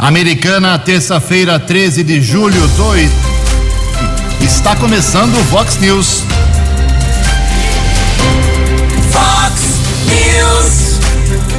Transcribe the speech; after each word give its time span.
Americana, 0.00 0.78
terça-feira, 0.78 1.58
13 1.58 2.02
de 2.02 2.22
julho, 2.22 2.66
2. 2.68 3.10
Está 4.40 4.74
começando 4.74 5.36
o 5.36 5.44
Vox 5.44 5.76
News. 5.76 6.24
Vox 9.12 9.60
News. 10.06 11.00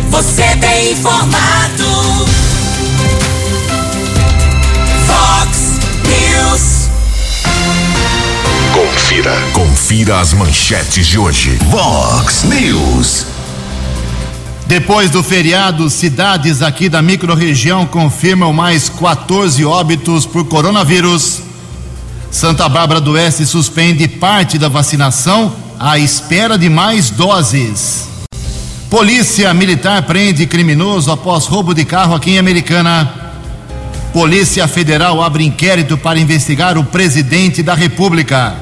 Você 0.09 0.57
tem 0.59 0.93
informado. 0.93 2.25
Vox 5.05 5.79
News. 6.07 6.89
Confira. 8.73 9.39
Confira 9.53 10.19
as 10.19 10.33
manchetes 10.33 11.05
de 11.05 11.19
hoje. 11.19 11.59
Vox 11.69 12.41
News. 12.45 13.27
Depois 14.71 15.11
do 15.11 15.21
feriado, 15.21 15.89
cidades 15.89 16.61
aqui 16.61 16.87
da 16.87 17.01
microrregião 17.01 17.85
confirmam 17.85 18.53
mais 18.53 18.87
14 18.87 19.65
óbitos 19.65 20.25
por 20.25 20.45
coronavírus. 20.45 21.41
Santa 22.31 22.69
Bárbara 22.69 23.01
do 23.01 23.11
Oeste 23.11 23.45
suspende 23.45 24.07
parte 24.07 24.57
da 24.57 24.69
vacinação 24.69 25.53
à 25.77 25.99
espera 25.99 26.57
de 26.57 26.69
mais 26.69 27.09
doses. 27.09 28.07
Polícia 28.89 29.53
Militar 29.53 30.03
prende 30.03 30.45
criminoso 30.45 31.11
após 31.11 31.47
roubo 31.47 31.73
de 31.73 31.83
carro 31.83 32.15
aqui 32.15 32.31
em 32.31 32.39
Americana. 32.39 33.13
Polícia 34.13 34.65
Federal 34.69 35.21
abre 35.21 35.43
inquérito 35.43 35.97
para 35.97 36.17
investigar 36.17 36.77
o 36.77 36.85
presidente 36.85 37.61
da 37.61 37.73
República. 37.73 38.55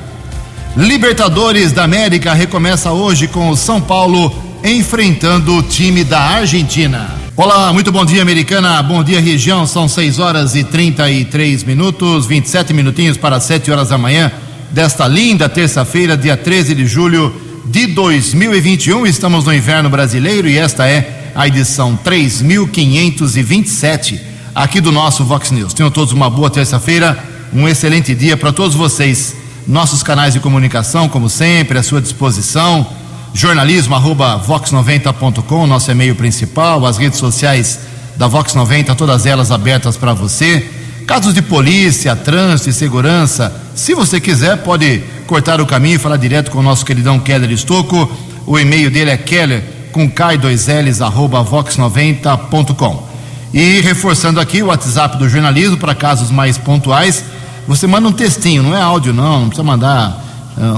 Libertadores 0.75 1.71
da 1.71 1.83
América 1.83 2.33
recomeça 2.33 2.91
hoje 2.91 3.27
com 3.27 3.51
o 3.51 3.55
São 3.55 3.79
Paulo 3.79 4.48
enfrentando 4.63 5.55
o 5.55 5.63
time 5.63 6.03
da 6.03 6.19
Argentina. 6.19 7.15
Olá, 7.35 7.71
muito 7.71 7.91
bom 7.91 8.03
dia, 8.05 8.21
Americana. 8.21 8.81
Bom 8.83 9.03
dia, 9.03 9.19
região. 9.21 9.65
São 9.65 9.87
6 9.87 10.19
horas 10.19 10.53
e 10.55 10.63
33 10.63 11.63
minutos, 11.63 12.25
27 12.25 12.73
minutinhos 12.73 13.17
para 13.17 13.39
7 13.39 13.71
horas 13.71 13.89
da 13.89 13.97
manhã 13.97 14.31
desta 14.71 15.07
linda 15.07 15.49
terça-feira, 15.49 16.17
dia 16.17 16.35
13 16.35 16.75
de 16.75 16.85
julho 16.85 17.33
de 17.65 17.87
2021. 17.87 19.07
Estamos 19.07 19.45
no 19.45 19.53
inverno 19.53 19.89
brasileiro 19.89 20.49
e 20.49 20.57
esta 20.57 20.85
é 20.87 21.31
a 21.33 21.47
edição 21.47 21.95
3527 21.95 24.19
aqui 24.53 24.81
do 24.81 24.91
nosso 24.91 25.23
Vox 25.23 25.51
News. 25.51 25.73
Tenham 25.73 25.89
todos 25.89 26.11
uma 26.11 26.29
boa 26.29 26.49
terça-feira, 26.49 27.17
um 27.53 27.65
excelente 27.67 28.13
dia 28.13 28.35
para 28.35 28.51
todos 28.51 28.75
vocês. 28.75 29.35
Nossos 29.65 30.03
canais 30.03 30.33
de 30.33 30.39
comunicação, 30.39 31.07
como 31.07 31.29
sempre, 31.29 31.77
à 31.77 31.83
sua 31.83 32.01
disposição 32.01 32.99
jornalismo 33.33 33.95
arroba 33.95 34.41
vox90.com, 34.45 35.67
nosso 35.67 35.91
e-mail 35.91 36.15
principal, 36.15 36.85
as 36.85 36.97
redes 36.97 37.19
sociais 37.19 37.79
da 38.17 38.27
Vox 38.27 38.53
90, 38.53 38.95
todas 38.95 39.25
elas 39.25 39.51
abertas 39.51 39.95
para 39.95 40.13
você. 40.13 40.69
Casos 41.07 41.33
de 41.33 41.41
polícia, 41.41 42.15
trânsito 42.15 42.69
e 42.69 42.73
segurança, 42.73 43.53
se 43.73 43.95
você 43.95 44.19
quiser, 44.19 44.57
pode 44.57 45.01
cortar 45.25 45.61
o 45.61 45.65
caminho 45.65 45.95
e 45.95 45.99
falar 45.99 46.17
direto 46.17 46.51
com 46.51 46.59
o 46.59 46.63
nosso 46.63 46.85
queridão 46.85 47.19
Keller 47.19 47.49
Estocco. 47.51 48.11
O 48.45 48.59
e-mail 48.59 48.91
dele 48.91 49.11
é 49.11 49.17
keller 49.17 49.63
com 49.91 50.09
k2ls 50.09 51.03
arroba 51.03 51.43
vox90.com. 51.43 53.07
E 53.53 53.79
reforçando 53.81 54.39
aqui 54.39 54.61
o 54.61 54.67
WhatsApp 54.67 55.17
do 55.17 55.27
jornalismo 55.27 55.77
para 55.77 55.95
casos 55.95 56.29
mais 56.29 56.57
pontuais, 56.57 57.23
você 57.67 57.87
manda 57.87 58.07
um 58.07 58.11
textinho, 58.11 58.61
não 58.61 58.75
é 58.75 58.81
áudio 58.81 59.13
não, 59.13 59.41
não 59.41 59.47
precisa 59.47 59.63
mandar 59.63 60.28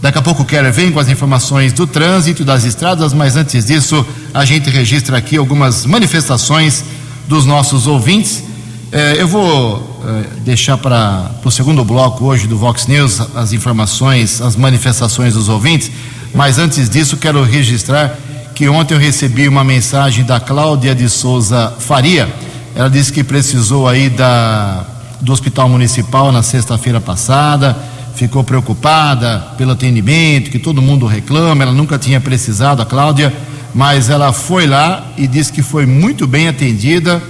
Daqui 0.00 0.16
a 0.16 0.22
pouco 0.22 0.40
o 0.40 0.46
Keller 0.46 0.72
vem 0.72 0.90
com 0.90 0.98
as 0.98 1.10
informações 1.10 1.74
do 1.74 1.86
trânsito, 1.86 2.46
das 2.46 2.64
estradas, 2.64 3.12
mas 3.12 3.36
antes 3.36 3.66
disso, 3.66 4.06
a 4.32 4.42
gente 4.46 4.70
registra 4.70 5.18
aqui 5.18 5.36
algumas 5.36 5.84
manifestações 5.84 6.82
dos 7.28 7.44
nossos 7.44 7.86
ouvintes. 7.86 8.42
Eh, 8.90 9.16
eu 9.18 9.28
vou 9.28 10.00
eh, 10.02 10.24
deixar 10.46 10.78
para 10.78 11.30
o 11.44 11.50
segundo 11.50 11.84
bloco 11.84 12.24
hoje 12.24 12.46
do 12.46 12.56
Vox 12.56 12.86
News 12.86 13.20
as 13.34 13.52
informações, 13.52 14.40
as 14.40 14.56
manifestações 14.56 15.34
dos 15.34 15.50
ouvintes, 15.50 15.90
mas 16.34 16.58
antes 16.58 16.88
disso, 16.88 17.18
quero 17.18 17.42
registrar 17.42 18.18
que 18.54 18.68
ontem 18.68 18.94
eu 18.94 19.00
recebi 19.00 19.48
uma 19.48 19.64
mensagem 19.64 20.24
da 20.24 20.38
Cláudia 20.38 20.94
de 20.94 21.08
Souza 21.08 21.74
Faria. 21.80 22.32
Ela 22.74 22.88
disse 22.88 23.12
que 23.12 23.24
precisou 23.24 23.88
aí 23.88 24.08
da, 24.08 24.86
do 25.20 25.32
hospital 25.32 25.68
municipal 25.68 26.30
na 26.30 26.42
sexta-feira 26.42 27.00
passada, 27.00 27.76
ficou 28.14 28.44
preocupada 28.44 29.40
pelo 29.58 29.72
atendimento, 29.72 30.50
que 30.50 30.60
todo 30.60 30.80
mundo 30.80 31.04
reclama, 31.04 31.64
ela 31.64 31.72
nunca 31.72 31.98
tinha 31.98 32.20
precisado, 32.20 32.80
a 32.80 32.86
Cláudia, 32.86 33.32
mas 33.74 34.08
ela 34.08 34.32
foi 34.32 34.68
lá 34.68 35.04
e 35.16 35.26
disse 35.26 35.52
que 35.52 35.62
foi 35.62 35.84
muito 35.84 36.24
bem 36.24 36.46
atendida. 36.46 37.20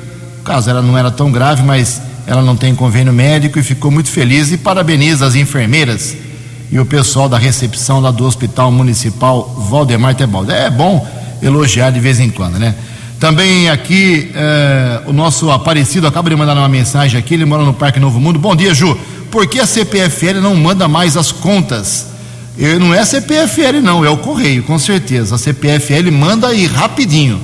O 0.40 0.42
caso 0.42 0.68
ela 0.68 0.82
não 0.82 0.96
era 0.96 1.10
tão 1.10 1.32
grave, 1.32 1.62
mas 1.62 2.02
ela 2.26 2.42
não 2.42 2.54
tem 2.54 2.74
convênio 2.74 3.14
médico 3.14 3.58
e 3.58 3.62
ficou 3.62 3.90
muito 3.90 4.10
feliz 4.10 4.52
e 4.52 4.58
parabeniza 4.58 5.26
as 5.26 5.34
enfermeiras 5.34 6.14
e 6.70 6.78
o 6.78 6.84
pessoal 6.84 7.28
da 7.28 7.38
recepção 7.38 8.00
lá 8.00 8.10
do 8.10 8.24
Hospital 8.24 8.72
Municipal 8.72 9.48
Valdemar 9.70 10.14
Tebaldo. 10.14 10.50
É 10.50 10.68
bom 10.68 11.06
elogiar 11.42 11.90
de 11.90 12.00
vez 12.00 12.20
em 12.20 12.30
quando, 12.30 12.58
né? 12.58 12.74
Também 13.20 13.70
aqui 13.70 14.30
eh, 14.34 15.00
o 15.06 15.12
nosso 15.12 15.50
Aparecido 15.50 16.06
acaba 16.06 16.28
de 16.28 16.36
mandar 16.36 16.54
uma 16.54 16.68
mensagem 16.68 17.18
aqui, 17.18 17.34
ele 17.34 17.44
mora 17.44 17.64
no 17.64 17.72
Parque 17.72 17.98
Novo 17.98 18.20
Mundo. 18.20 18.38
Bom 18.38 18.54
dia, 18.54 18.74
Ju. 18.74 18.98
Por 19.30 19.46
que 19.46 19.60
a 19.60 19.66
CPFL 19.66 20.40
não 20.42 20.54
manda 20.54 20.86
mais 20.86 21.16
as 21.16 21.32
contas? 21.32 22.06
Eu, 22.56 22.78
não 22.78 22.94
é 22.94 23.00
a 23.00 23.04
CPFL, 23.04 23.80
não, 23.82 24.04
é 24.04 24.10
o 24.10 24.18
Correio, 24.18 24.62
com 24.62 24.78
certeza. 24.78 25.34
A 25.34 25.38
CPFL 25.38 26.10
manda 26.12 26.48
aí 26.48 26.66
rapidinho. 26.66 27.40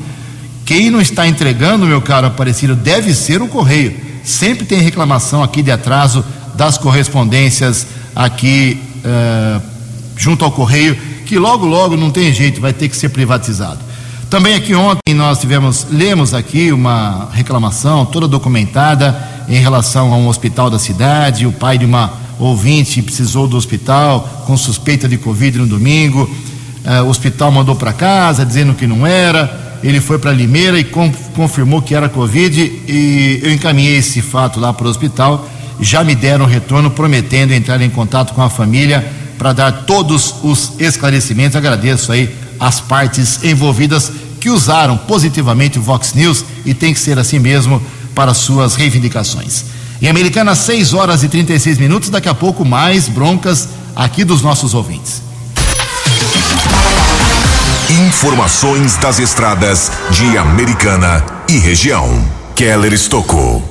Quem 0.65 0.91
não 0.91 1.01
está 1.01 1.27
entregando, 1.27 1.87
meu 1.87 2.01
caro 2.01 2.27
Aparecido, 2.27 2.77
deve 2.77 3.15
ser 3.15 3.43
o 3.43 3.49
Correio. 3.49 3.97
Sempre 4.23 4.65
tem 4.65 4.81
reclamação 4.81 5.43
aqui 5.43 5.63
de 5.63 5.71
atraso 5.71 6.25
das 6.55 6.79
correspondências 6.79 7.87
aqui 8.15 8.79
uh, 9.05 9.61
junto 10.17 10.45
ao 10.45 10.53
Correio, 10.53 10.97
que 11.31 11.39
logo, 11.39 11.65
logo 11.65 11.97
não 11.97 12.11
tem 12.11 12.33
jeito, 12.33 12.61
vai 12.61 12.73
ter 12.73 12.89
que 12.89 12.97
ser 12.97 13.11
privatizado. 13.11 13.79
Também 14.29 14.57
aqui 14.57 14.75
ontem 14.75 15.15
nós 15.15 15.39
tivemos, 15.39 15.87
lemos 15.89 16.35
aqui 16.35 16.73
uma 16.73 17.29
reclamação 17.33 18.05
toda 18.05 18.27
documentada 18.27 19.17
em 19.49 19.61
relação 19.61 20.13
a 20.13 20.17
um 20.17 20.27
hospital 20.27 20.69
da 20.69 20.77
cidade, 20.77 21.47
o 21.47 21.53
pai 21.53 21.79
de 21.79 21.85
uma 21.85 22.15
ouvinte 22.37 23.01
precisou 23.01 23.47
do 23.47 23.57
hospital 23.57 24.43
com 24.45 24.57
suspeita 24.57 25.09
de 25.09 25.19
Covid 25.19 25.59
no 25.59 25.69
domingo, 25.69 26.29
uh, 26.85 27.05
o 27.05 27.09
hospital 27.09 27.53
mandou 27.53 27.77
para 27.77 27.93
casa 27.93 28.45
dizendo 28.45 28.75
que 28.75 28.89
não 28.89 29.07
era, 29.07 29.79
ele 29.85 30.01
foi 30.01 30.19
para 30.19 30.33
Limeira 30.33 30.81
e 30.81 30.85
confirmou 30.85 31.81
que 31.81 31.95
era 31.95 32.09
Covid. 32.09 32.61
E 32.89 33.39
eu 33.41 33.53
encaminhei 33.53 33.99
esse 33.99 34.21
fato 34.21 34.59
lá 34.59 34.73
para 34.73 34.87
o 34.87 34.91
hospital. 34.91 35.49
Já 35.81 36.05
me 36.05 36.15
deram 36.15 36.45
retorno 36.45 36.91
prometendo 36.91 37.53
entrar 37.53 37.81
em 37.81 37.89
contato 37.89 38.35
com 38.35 38.43
a 38.43 38.51
família 38.51 39.20
para 39.41 39.55
dar 39.55 39.73
todos 39.87 40.35
os 40.43 40.73
esclarecimentos. 40.79 41.57
Agradeço 41.57 42.13
aí 42.13 42.29
as 42.61 42.79
partes 42.79 43.43
envolvidas 43.43 44.13
que 44.39 44.51
usaram 44.51 44.99
positivamente 44.99 45.79
o 45.79 45.83
Vox 45.83 46.13
News 46.13 46.45
e 46.67 46.75
tem 46.75 46.93
que 46.93 47.01
ser 47.01 47.19
assim 47.19 47.39
mesmo 47.39 47.83
para 48.15 48.35
suas 48.35 48.75
reivindicações. 48.75 49.65
Em 50.03 50.09
Americana, 50.09 50.55
6 50.55 50.93
horas 50.93 51.23
e 51.23 51.29
36 51.29 51.79
minutos, 51.79 52.11
daqui 52.11 52.29
a 52.29 52.35
pouco 52.35 52.67
mais 52.67 53.09
broncas 53.09 53.71
aqui 53.97 54.25
dos 54.25 54.43
nossos 54.43 54.75
ouvintes. 54.75 55.23
Informações 58.09 58.99
das 58.99 59.19
estradas 59.19 59.91
de 60.11 60.37
Americana 60.37 61.25
e 61.49 61.57
região. 61.57 62.23
Keller 62.55 62.93
Estocou. 62.93 63.67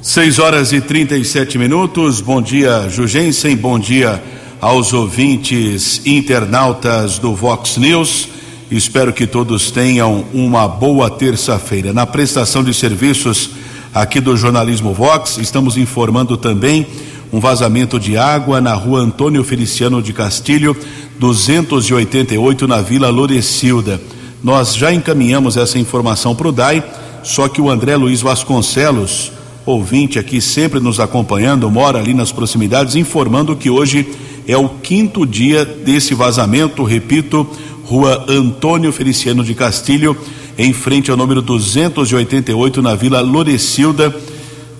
6 0.00 0.38
horas 0.38 0.72
e 0.72 0.80
37 0.80 1.58
minutos. 1.58 2.20
Bom 2.20 2.40
dia, 2.40 2.88
Jugensen. 2.88 3.56
Bom 3.56 3.76
dia 3.76 4.22
aos 4.60 4.92
ouvintes 4.92 6.02
internautas 6.04 7.18
do 7.18 7.34
Vox 7.34 7.78
News. 7.78 8.28
Espero 8.70 9.12
que 9.12 9.26
todos 9.26 9.70
tenham 9.70 10.24
uma 10.34 10.68
boa 10.68 11.08
terça-feira. 11.10 11.92
Na 11.92 12.06
prestação 12.06 12.62
de 12.62 12.74
serviços 12.74 13.50
aqui 13.94 14.20
do 14.20 14.36
Jornalismo 14.36 14.92
Vox, 14.92 15.38
estamos 15.38 15.76
informando 15.76 16.36
também 16.36 16.86
um 17.32 17.40
vazamento 17.40 17.98
de 17.98 18.18
água 18.18 18.60
na 18.60 18.74
rua 18.74 19.00
Antônio 19.00 19.42
Feliciano 19.42 20.02
de 20.02 20.12
Castilho, 20.12 20.76
288 21.18 22.68
na 22.68 22.82
Vila 22.82 23.08
Lorecilda. 23.08 24.00
Nós 24.42 24.76
já 24.76 24.92
encaminhamos 24.92 25.56
essa 25.56 25.78
informação 25.78 26.34
para 26.34 26.48
o 26.48 26.52
DAI, 26.52 26.84
só 27.22 27.48
que 27.48 27.60
o 27.60 27.70
André 27.70 27.96
Luiz 27.96 28.20
Vasconcelos, 28.20 29.32
ouvinte 29.64 30.18
aqui 30.18 30.40
sempre 30.40 30.80
nos 30.80 30.98
acompanhando, 31.00 31.70
mora 31.70 31.98
ali 31.98 32.12
nas 32.14 32.32
proximidades, 32.32 32.94
informando 32.94 33.56
que 33.56 33.70
hoje 33.70 34.06
é 34.50 34.56
o 34.56 34.68
quinto 34.68 35.24
dia 35.24 35.64
desse 35.64 36.12
vazamento, 36.12 36.82
repito, 36.82 37.46
rua 37.84 38.24
Antônio 38.28 38.92
Feliciano 38.92 39.44
de 39.44 39.54
Castilho, 39.54 40.16
em 40.58 40.72
frente 40.72 41.08
ao 41.08 41.16
número 41.16 41.40
288 41.40 42.82
na 42.82 42.96
Vila 42.96 43.20
Lorecilda, 43.20 44.12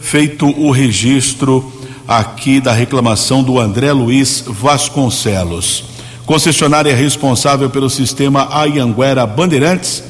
feito 0.00 0.46
o 0.46 0.72
registro 0.72 1.72
aqui 2.08 2.60
da 2.60 2.72
reclamação 2.72 3.44
do 3.44 3.60
André 3.60 3.92
Luiz 3.92 4.42
Vasconcelos. 4.44 5.84
Concessionária 6.26 6.94
responsável 6.94 7.70
pelo 7.70 7.88
sistema 7.88 8.48
Ayanguera 8.50 9.24
Bandeirantes 9.24 10.02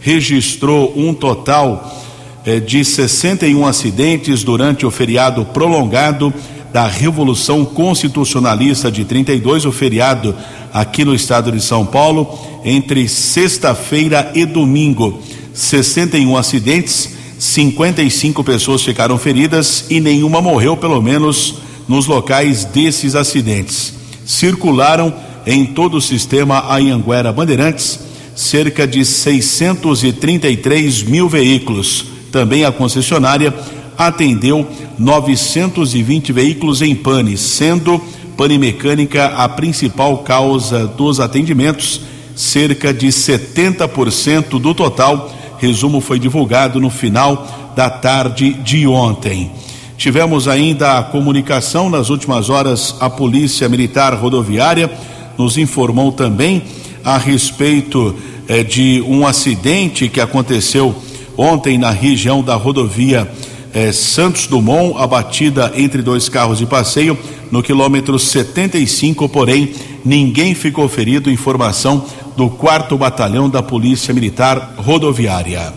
registrou 0.00 0.92
um 0.96 1.12
total 1.12 2.04
eh, 2.46 2.60
de 2.60 2.84
61 2.84 3.66
acidentes 3.66 4.44
durante 4.44 4.86
o 4.86 4.92
feriado 4.92 5.44
prolongado 5.46 6.32
da 6.72 6.86
Revolução 6.86 7.64
Constitucionalista 7.64 8.90
de 8.90 9.04
32, 9.04 9.64
o 9.64 9.72
feriado 9.72 10.34
aqui 10.72 11.04
no 11.04 11.14
estado 11.14 11.50
de 11.50 11.60
São 11.60 11.86
Paulo, 11.86 12.38
entre 12.64 13.08
sexta-feira 13.08 14.30
e 14.34 14.44
domingo. 14.44 15.22
61 15.54 16.36
acidentes, 16.36 17.10
55 17.38 18.44
pessoas 18.44 18.82
ficaram 18.82 19.18
feridas 19.18 19.86
e 19.88 20.00
nenhuma 20.00 20.40
morreu, 20.40 20.76
pelo 20.76 21.00
menos 21.00 21.54
nos 21.88 22.06
locais 22.06 22.64
desses 22.64 23.14
acidentes. 23.14 23.94
Circularam 24.26 25.14
em 25.46 25.64
todo 25.64 25.96
o 25.96 26.02
sistema 26.02 26.72
Anhanguera 26.72 27.32
Bandeirantes 27.32 28.08
cerca 28.38 28.86
de 28.86 29.04
633 29.04 31.02
mil 31.02 31.28
veículos. 31.28 32.04
Também 32.30 32.64
a 32.64 32.70
concessionária 32.70 33.52
atendeu 33.98 34.64
920 34.96 36.32
veículos 36.32 36.80
em 36.80 36.94
pane, 36.94 37.36
sendo 37.36 38.00
pane 38.36 38.56
mecânica 38.56 39.26
a 39.26 39.48
principal 39.48 40.18
causa 40.18 40.86
dos 40.86 41.18
atendimentos, 41.18 42.02
cerca 42.36 42.94
de 42.94 43.08
70% 43.08 44.60
do 44.60 44.72
total. 44.72 45.34
Resumo 45.58 46.00
foi 46.00 46.20
divulgado 46.20 46.78
no 46.80 46.88
final 46.88 47.72
da 47.74 47.90
tarde 47.90 48.54
de 48.54 48.86
ontem. 48.86 49.50
Tivemos 49.96 50.46
ainda 50.46 50.96
a 50.96 51.02
comunicação 51.02 51.90
nas 51.90 52.08
últimas 52.08 52.48
horas, 52.48 52.94
a 53.00 53.10
Polícia 53.10 53.68
Militar 53.68 54.14
Rodoviária 54.14 54.88
nos 55.36 55.58
informou 55.58 56.12
também 56.12 56.62
a 57.04 57.18
respeito 57.18 58.14
eh, 58.46 58.62
de 58.62 59.02
um 59.08 59.26
acidente 59.26 60.08
que 60.08 60.20
aconteceu 60.20 60.94
ontem 61.36 61.78
na 61.78 61.90
região 61.90 62.42
da 62.42 62.54
rodovia 62.54 63.28
eh, 63.74 63.92
Santos 63.92 64.46
Dumont, 64.46 64.96
a 64.98 65.06
batida 65.06 65.72
entre 65.76 66.02
dois 66.02 66.28
carros 66.28 66.58
de 66.58 66.66
passeio 66.66 67.18
no 67.50 67.62
quilômetro 67.62 68.18
75, 68.18 69.28
porém 69.28 69.74
ninguém 70.04 70.54
ficou 70.54 70.88
ferido. 70.88 71.30
Informação 71.30 72.04
do 72.36 72.48
quarto 72.48 72.96
batalhão 72.96 73.48
da 73.48 73.62
Polícia 73.62 74.14
Militar 74.14 74.74
Rodoviária. 74.76 75.72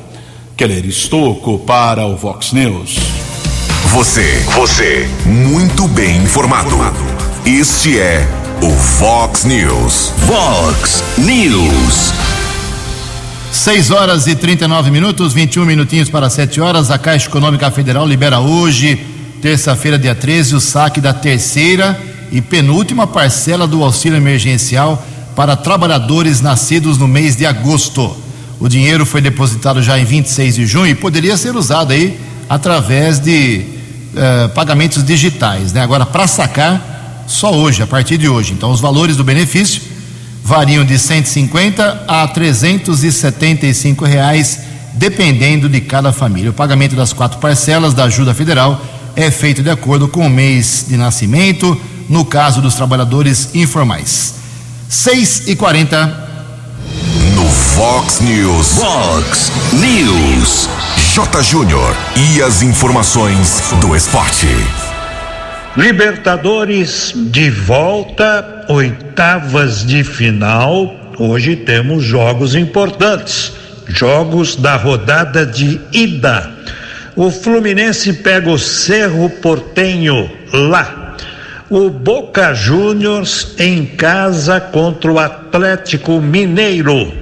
Keller 0.56 0.86
Estocco 0.86 1.58
para 1.60 2.06
o 2.06 2.16
Vox 2.16 2.52
News. 2.52 2.98
Você, 3.88 4.44
você, 4.56 5.10
muito 5.26 5.88
bem 5.88 6.18
informado. 6.18 6.78
Este 7.46 8.00
é 8.00 8.28
o 8.62 8.70
Vox 8.70 9.44
News. 9.44 10.14
Vox 10.28 11.04
News. 11.18 12.31
6 13.52 13.92
horas 13.92 14.28
e 14.28 14.36
39 14.36 14.90
minutos, 14.90 15.34
21 15.34 15.66
minutinhos 15.66 16.10
para 16.10 16.30
7 16.30 16.62
horas. 16.62 16.90
A 16.90 16.98
Caixa 16.98 17.28
Econômica 17.28 17.70
Federal 17.70 18.08
libera 18.08 18.40
hoje, 18.40 18.98
terça-feira, 19.42 20.00
dia 20.00 20.16
13, 20.16 20.56
o 20.56 20.62
saque 20.62 21.02
da 21.02 21.14
terceira 21.14 22.00
e 22.32 22.42
penúltima 22.42 23.06
parcela 23.06 23.68
do 23.68 23.84
auxílio 23.84 24.16
emergencial 24.16 25.06
para 25.36 25.58
trabalhadores 25.58 26.40
nascidos 26.40 26.98
no 26.98 27.10
mês 27.10 27.36
de 27.36 27.46
agosto. 27.46 28.16
O 28.58 28.70
dinheiro 28.70 29.06
foi 29.06 29.20
depositado 29.20 29.84
já 29.84 30.00
em 30.00 30.06
26 30.06 30.56
de 30.56 30.66
junho 30.66 30.88
e 30.88 30.96
poderia 30.96 31.36
ser 31.36 31.54
usado 31.54 31.92
aí 31.92 32.18
através 32.48 33.20
de 33.20 33.66
eh, 34.16 34.48
pagamentos 34.56 35.04
digitais, 35.04 35.74
né? 35.74 35.82
Agora, 35.82 36.06
para 36.06 36.26
sacar, 36.26 37.26
só 37.28 37.54
hoje, 37.54 37.84
a 37.84 37.88
partir 37.88 38.18
de 38.18 38.30
hoje. 38.30 38.54
Então, 38.54 38.72
os 38.72 38.80
valores 38.80 39.18
do 39.18 39.26
benefício 39.26 39.91
variam 40.44 40.84
de 40.84 40.98
150 40.98 42.06
a 42.08 42.28
375 42.28 44.06
reais, 44.06 44.60
dependendo 44.94 45.70
de 45.70 45.82
cada 45.82 46.12
família. 46.12 46.52
O 46.52 46.54
pagamento 46.54 46.96
das 46.96 47.14
quatro 47.14 47.40
parcelas 47.40 47.94
da 47.94 48.06
ajuda 48.06 48.34
federal 48.34 48.82
é 49.16 49.30
feito 49.30 49.62
de 49.62 49.70
acordo 49.70 50.08
com 50.08 50.26
o 50.26 50.30
mês 50.30 50.86
de 50.88 50.98
nascimento, 50.98 51.80
no 52.10 52.26
caso 52.26 52.62
dos 52.62 52.76
trabalhadores 52.76 53.54
informais. 53.54 54.36
6 54.90 55.48
e 55.48 55.56
40 55.56 56.28
No 57.36 57.48
Vox 57.76 58.20
News, 58.20 58.74
Vox 58.74 59.52
News. 59.74 60.70
J. 61.14 61.44
Júnior 61.44 61.96
e 62.16 62.42
as 62.42 62.62
informações 62.62 63.62
do 63.82 63.96
esporte. 63.96 64.48
Libertadores 65.78 67.14
de 67.16 67.50
volta, 67.50 68.66
oitavas 68.68 69.86
de 69.86 70.04
final. 70.04 70.94
Hoje 71.18 71.56
temos 71.56 72.04
jogos 72.04 72.56
importantes, 72.56 73.54
jogos 73.88 74.58
da 74.58 74.76
rodada 74.76 75.46
de 75.46 75.80
ida. 75.94 76.52
O 77.16 77.32
Fluminense 77.32 78.12
pega 78.12 78.50
o 78.50 78.60
Cerro 78.60 79.30
Portenho 79.30 80.30
lá. 80.52 81.16
O 81.70 81.90
Boca 81.90 82.54
Juniors 82.54 83.56
em 83.58 83.86
casa 83.86 84.60
contra 84.60 85.10
o 85.10 85.20
Atlético 85.20 86.20
Mineiro. 86.20 87.14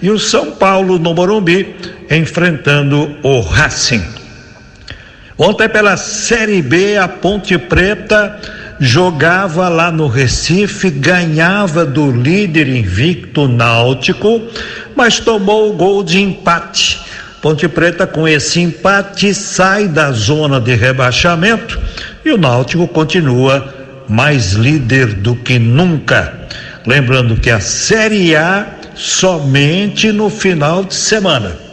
E 0.00 0.10
o 0.10 0.18
São 0.18 0.52
Paulo 0.52 0.96
no 0.96 1.12
Morumbi 1.12 1.74
enfrentando 2.08 3.16
o 3.24 3.40
Racing. 3.40 4.15
Ontem 5.38 5.68
pela 5.68 5.98
Série 5.98 6.62
B, 6.62 6.96
a 6.96 7.06
Ponte 7.06 7.58
Preta 7.58 8.40
jogava 8.80 9.68
lá 9.68 9.92
no 9.92 10.06
Recife, 10.06 10.88
ganhava 10.88 11.84
do 11.84 12.10
líder 12.10 12.68
invicto 12.68 13.46
Náutico, 13.46 14.40
mas 14.94 15.20
tomou 15.20 15.70
o 15.70 15.74
gol 15.74 16.02
de 16.02 16.20
empate. 16.20 17.00
Ponte 17.42 17.68
Preta, 17.68 18.06
com 18.06 18.26
esse 18.26 18.60
empate, 18.60 19.34
sai 19.34 19.86
da 19.86 20.10
zona 20.10 20.58
de 20.58 20.74
rebaixamento 20.74 21.78
e 22.24 22.32
o 22.32 22.38
Náutico 22.38 22.88
continua 22.88 23.74
mais 24.08 24.52
líder 24.52 25.12
do 25.14 25.36
que 25.36 25.58
nunca. 25.58 26.32
Lembrando 26.86 27.36
que 27.36 27.50
a 27.50 27.60
Série 27.60 28.34
A 28.34 28.66
somente 28.94 30.10
no 30.12 30.30
final 30.30 30.82
de 30.82 30.94
semana. 30.94 31.65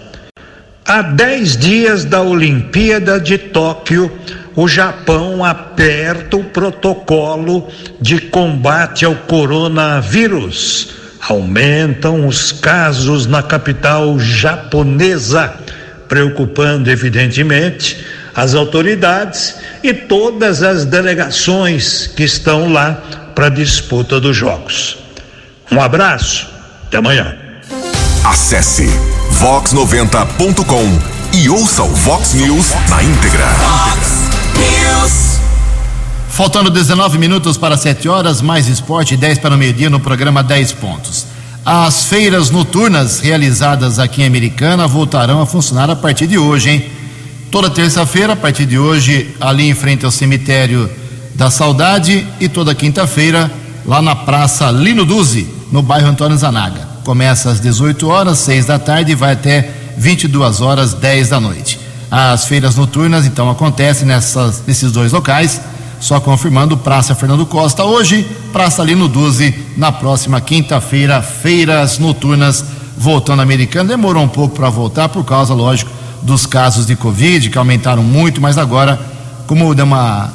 Há 0.86 1.02
dez 1.02 1.56
dias 1.56 2.04
da 2.04 2.22
Olimpíada 2.22 3.18
de 3.18 3.38
Tóquio, 3.38 4.12
o 4.54 4.68
Japão 4.68 5.44
aperta 5.44 6.36
o 6.36 6.44
protocolo 6.44 7.70
de 8.02 8.20
combate 8.20 9.06
ao 9.06 9.16
coronavírus. 9.16 10.90
Aumentam 11.22 12.28
os 12.28 12.52
casos 12.52 13.26
na 13.26 13.42
capital 13.42 14.20
japonesa, 14.20 15.54
preocupando, 16.10 16.92
evidentemente, 16.92 18.06
as 18.36 18.54
autoridades 18.54 19.56
e 19.82 19.94
todas 19.94 20.62
as 20.62 20.84
delegações 20.84 22.08
que 22.08 22.24
estão 22.24 22.72
lá 22.72 23.02
para 23.34 23.46
a 23.46 23.50
disputa 23.50 24.20
dos 24.20 24.36
Jogos. 24.36 24.98
Um 25.72 25.82
abraço, 25.82 26.46
até 26.88 26.98
amanhã. 26.98 27.38
Acesse 28.26 28.90
vox90.com 29.44 31.38
e 31.38 31.50
ouça 31.50 31.84
o 31.84 31.94
Vox 31.94 32.34
News 32.34 32.72
na 32.90 33.04
íntegra. 33.04 33.46
Vox 33.46 34.30
News. 34.56 35.40
Faltando 36.30 36.70
19 36.70 37.18
minutos 37.18 37.58
para 37.58 37.76
7 37.76 38.08
horas, 38.08 38.42
mais 38.42 38.70
esporte, 38.70 39.18
10 39.18 39.40
para 39.40 39.54
o 39.54 39.58
meio-dia 39.58 39.90
no 39.90 40.00
programa 40.00 40.42
10 40.42 40.72
pontos. 40.72 41.26
As 41.66 42.06
feiras 42.06 42.52
noturnas 42.52 43.20
realizadas 43.20 44.00
aqui 44.00 44.22
em 44.22 44.28
Americana 44.28 44.88
voltarão 44.88 45.42
a 45.42 45.46
funcionar 45.46 45.90
a 45.90 45.96
partir 45.98 46.28
de 46.28 46.38
hoje, 46.38 46.70
hein? 46.70 46.86
Toda 47.52 47.70
terça-feira, 47.70 48.32
a 48.32 48.38
partir 48.38 48.66
de 48.66 48.80
hoje, 48.80 49.36
ali 49.42 49.70
em 49.70 49.76
frente 49.76 50.06
ao 50.06 50.12
cemitério 50.12 50.90
da 51.36 51.52
Saudade, 51.52 52.26
e 52.40 52.48
toda 52.48 52.74
quinta-feira, 52.74 53.52
lá 53.86 54.02
na 54.02 54.16
Praça 54.16 54.72
Lino 54.72 55.04
Duzi, 55.04 55.46
no 55.70 55.82
bairro 55.82 56.08
Antônio 56.08 56.38
Zanaga. 56.38 56.93
Começa 57.04 57.50
às 57.50 57.60
18 57.60 58.08
horas, 58.08 58.40
6 58.40 58.66
da 58.66 58.80
tarde 58.80 59.12
e 59.12 59.16
vai 59.16 59.34
até 59.34 59.70
22 59.98 60.62
horas, 60.62 60.94
10 60.94 61.30
da 61.30 61.40
noite. 61.40 61.80
As 62.10 62.46
feiras 62.46 62.76
noturnas, 62.76 63.26
então, 63.26 63.50
acontecem 63.50 64.08
nessas, 64.08 64.64
nesses 64.66 64.92
dois 64.92 65.12
locais, 65.12 65.60
Só 66.00 66.20
confirmando, 66.20 66.76
Praça 66.76 67.16
Fernando 67.16 67.46
Costa 67.46 67.86
hoje, 67.86 68.28
Praça 68.52 68.84
Lino 68.84 69.08
Duze 69.08 69.56
na 69.78 69.90
próxima 69.92 70.42
quinta-feira, 70.42 71.22
feiras 71.22 71.98
noturnas 71.98 72.66
voltando 72.98 73.42
americano. 73.42 73.90
Demorou 73.90 74.24
um 74.24 74.28
pouco 74.28 74.56
para 74.56 74.70
voltar 74.70 75.08
por 75.10 75.24
causa, 75.24 75.54
lógico, 75.54 75.90
dos 76.22 76.46
casos 76.46 76.86
de 76.86 76.96
Covid 76.96 77.50
que 77.50 77.58
aumentaram 77.58 78.04
muito, 78.04 78.42
mas 78.42 78.58
agora, 78.58 79.00
como 79.48 79.74
deu 79.74 79.86
uma 79.86 80.30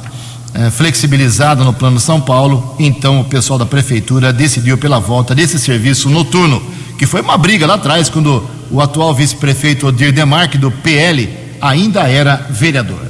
é, 0.53 0.69
flexibilizada 0.69 1.63
no 1.63 1.73
plano 1.73 1.99
São 1.99 2.19
Paulo, 2.19 2.75
então 2.79 3.21
o 3.21 3.25
pessoal 3.25 3.59
da 3.59 3.65
prefeitura 3.65 4.33
decidiu 4.33 4.77
pela 4.77 4.99
volta 4.99 5.35
desse 5.35 5.59
serviço 5.59 6.09
noturno, 6.09 6.61
que 6.97 7.05
foi 7.05 7.21
uma 7.21 7.37
briga 7.37 7.65
lá 7.67 7.75
atrás 7.75 8.09
quando 8.09 8.43
o 8.71 8.81
atual 8.81 9.13
vice-prefeito 9.13 9.87
Odir 9.87 10.11
Demarque 10.11 10.57
do 10.57 10.71
PL 10.71 11.29
ainda 11.61 12.07
era 12.07 12.47
vereador. 12.49 13.01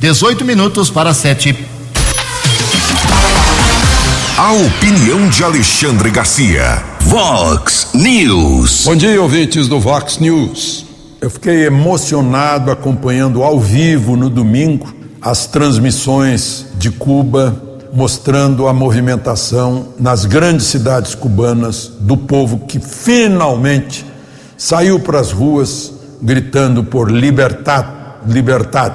18 0.00 0.44
minutos 0.44 0.90
para 0.90 1.12
7. 1.12 1.56
A 4.36 4.52
opinião 4.52 5.28
de 5.28 5.42
Alexandre 5.42 6.10
Garcia. 6.10 6.82
Vox 7.00 7.88
News. 7.94 8.84
Bom 8.84 8.94
dia, 8.94 9.20
ouvintes 9.20 9.66
do 9.66 9.80
Vox 9.80 10.18
News. 10.18 10.84
Eu 11.20 11.28
fiquei 11.28 11.66
emocionado 11.66 12.70
acompanhando 12.70 13.42
ao 13.42 13.58
vivo 13.58 14.16
no 14.16 14.30
domingo 14.30 14.97
as 15.28 15.46
transmissões 15.46 16.64
de 16.78 16.90
Cuba 16.90 17.54
mostrando 17.92 18.66
a 18.66 18.72
movimentação 18.72 19.88
nas 20.00 20.24
grandes 20.24 20.68
cidades 20.68 21.14
cubanas 21.14 21.92
do 22.00 22.16
povo 22.16 22.60
que 22.60 22.80
finalmente 22.80 24.06
saiu 24.56 24.98
para 24.98 25.20
as 25.20 25.30
ruas 25.30 25.92
gritando 26.22 26.82
por 26.82 27.10
libertad, 27.10 27.84
libertad, 28.26 28.92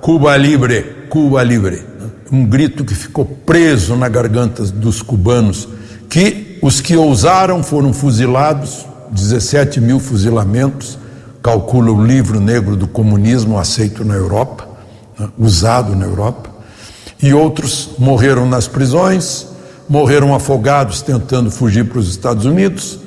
Cuba 0.00 0.34
livre, 0.38 1.08
Cuba 1.10 1.42
livre. 1.42 1.84
Um 2.32 2.46
grito 2.46 2.82
que 2.82 2.94
ficou 2.94 3.26
preso 3.26 3.94
na 3.94 4.08
garganta 4.08 4.62
dos 4.64 5.02
cubanos, 5.02 5.68
que 6.08 6.58
os 6.62 6.80
que 6.80 6.96
ousaram 6.96 7.62
foram 7.62 7.92
fuzilados, 7.92 8.86
17 9.10 9.82
mil 9.82 10.00
fuzilamentos, 10.00 10.98
calcula 11.42 11.92
o 11.92 12.02
livro 12.02 12.40
negro 12.40 12.74
do 12.74 12.88
comunismo 12.88 13.58
aceito 13.58 14.02
na 14.02 14.14
Europa, 14.14 14.66
né, 14.66 14.73
usado 15.38 15.94
na 15.94 16.04
Europa, 16.04 16.50
e 17.22 17.32
outros 17.32 17.90
morreram 17.98 18.46
nas 18.46 18.66
prisões, 18.66 19.46
morreram 19.88 20.34
afogados 20.34 21.02
tentando 21.02 21.50
fugir 21.50 21.84
para 21.84 21.98
os 21.98 22.08
Estados 22.08 22.44
Unidos, 22.44 22.98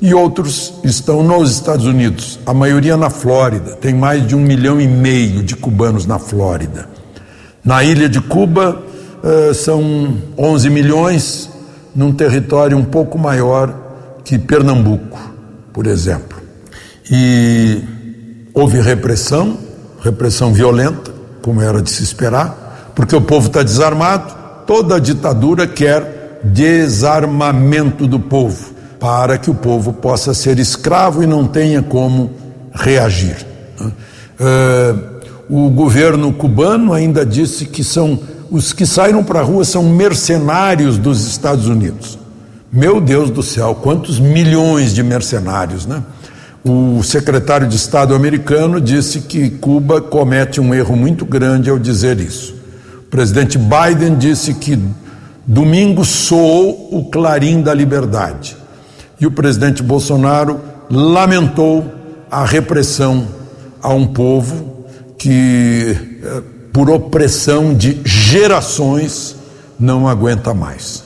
e 0.00 0.12
outros 0.12 0.74
estão 0.84 1.22
nos 1.22 1.50
Estados 1.50 1.86
Unidos, 1.86 2.38
a 2.44 2.52
maioria 2.52 2.96
na 2.96 3.08
Flórida. 3.08 3.72
Tem 3.76 3.94
mais 3.94 4.26
de 4.26 4.36
um 4.36 4.40
milhão 4.40 4.78
e 4.78 4.86
meio 4.86 5.42
de 5.42 5.56
cubanos 5.56 6.04
na 6.04 6.18
Flórida. 6.18 6.88
Na 7.64 7.82
ilha 7.82 8.06
de 8.06 8.20
Cuba, 8.20 8.82
uh, 9.22 9.54
são 9.54 10.18
11 10.36 10.68
milhões, 10.68 11.48
num 11.96 12.12
território 12.12 12.76
um 12.76 12.84
pouco 12.84 13.18
maior 13.18 13.74
que 14.22 14.38
Pernambuco, 14.38 15.18
por 15.72 15.86
exemplo. 15.86 16.38
E 17.10 17.82
houve 18.52 18.80
repressão, 18.82 19.56
repressão 20.02 20.52
violenta, 20.52 21.13
como 21.44 21.60
era 21.60 21.82
de 21.82 21.90
se 21.90 22.02
esperar, 22.02 22.92
porque 22.94 23.14
o 23.14 23.20
povo 23.20 23.48
está 23.48 23.62
desarmado. 23.62 24.34
Toda 24.66 24.98
ditadura 24.98 25.66
quer 25.66 26.40
desarmamento 26.42 28.06
do 28.06 28.18
povo 28.18 28.72
para 28.98 29.36
que 29.36 29.50
o 29.50 29.54
povo 29.54 29.92
possa 29.92 30.32
ser 30.32 30.58
escravo 30.58 31.22
e 31.22 31.26
não 31.26 31.46
tenha 31.46 31.82
como 31.82 32.30
reagir. 32.72 33.36
Uh, 33.78 35.14
o 35.50 35.68
governo 35.68 36.32
cubano 36.32 36.94
ainda 36.94 37.26
disse 37.26 37.66
que 37.66 37.84
são 37.84 38.18
os 38.50 38.72
que 38.72 38.86
saíram 38.86 39.22
para 39.22 39.40
a 39.40 39.42
rua 39.42 39.66
são 39.66 39.82
mercenários 39.82 40.96
dos 40.96 41.26
Estados 41.26 41.68
Unidos. 41.68 42.18
Meu 42.72 43.02
Deus 43.02 43.28
do 43.28 43.42
céu, 43.42 43.74
quantos 43.74 44.18
milhões 44.18 44.94
de 44.94 45.02
mercenários, 45.02 45.84
né? 45.84 46.02
O 46.64 47.02
secretário 47.02 47.68
de 47.68 47.76
Estado 47.76 48.14
americano 48.14 48.80
disse 48.80 49.20
que 49.20 49.50
Cuba 49.50 50.00
comete 50.00 50.62
um 50.62 50.74
erro 50.74 50.96
muito 50.96 51.26
grande 51.26 51.68
ao 51.68 51.78
dizer 51.78 52.18
isso. 52.18 52.54
O 53.00 53.10
presidente 53.10 53.58
Biden 53.58 54.16
disse 54.16 54.54
que 54.54 54.78
domingo 55.46 56.06
soou 56.06 56.88
o 56.90 57.10
clarim 57.10 57.60
da 57.60 57.74
liberdade 57.74 58.56
e 59.20 59.26
o 59.26 59.30
presidente 59.30 59.82
Bolsonaro 59.82 60.58
lamentou 60.90 61.84
a 62.30 62.46
repressão 62.46 63.26
a 63.82 63.90
um 63.90 64.06
povo 64.06 64.86
que, 65.18 65.96
eh, 66.22 66.42
por 66.72 66.88
opressão 66.88 67.74
de 67.74 68.00
gerações, 68.04 69.36
não 69.78 70.08
aguenta 70.08 70.54
mais. 70.54 71.04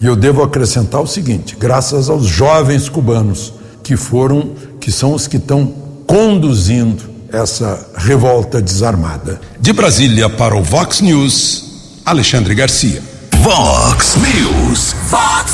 E 0.00 0.06
eu 0.06 0.14
devo 0.14 0.42
acrescentar 0.42 1.00
o 1.00 1.06
seguinte: 1.06 1.56
graças 1.58 2.08
aos 2.08 2.26
jovens 2.26 2.88
cubanos 2.88 3.52
que 3.82 3.96
foram, 3.96 4.50
que 4.80 4.90
são 4.90 5.14
os 5.14 5.26
que 5.26 5.36
estão 5.36 5.72
conduzindo 6.06 7.04
essa 7.32 7.88
revolta 7.96 8.60
desarmada. 8.60 9.40
De 9.60 9.72
Brasília 9.72 10.28
para 10.28 10.56
o 10.56 10.62
Vox 10.62 11.00
News, 11.00 11.64
Alexandre 12.04 12.54
Garcia. 12.54 13.02
Vox 13.42 14.16
News. 14.16 14.94
Vox 15.08 15.52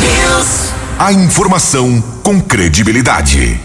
News. 0.00 0.72
A 0.98 1.12
informação 1.12 2.02
com 2.22 2.40
credibilidade. 2.40 3.60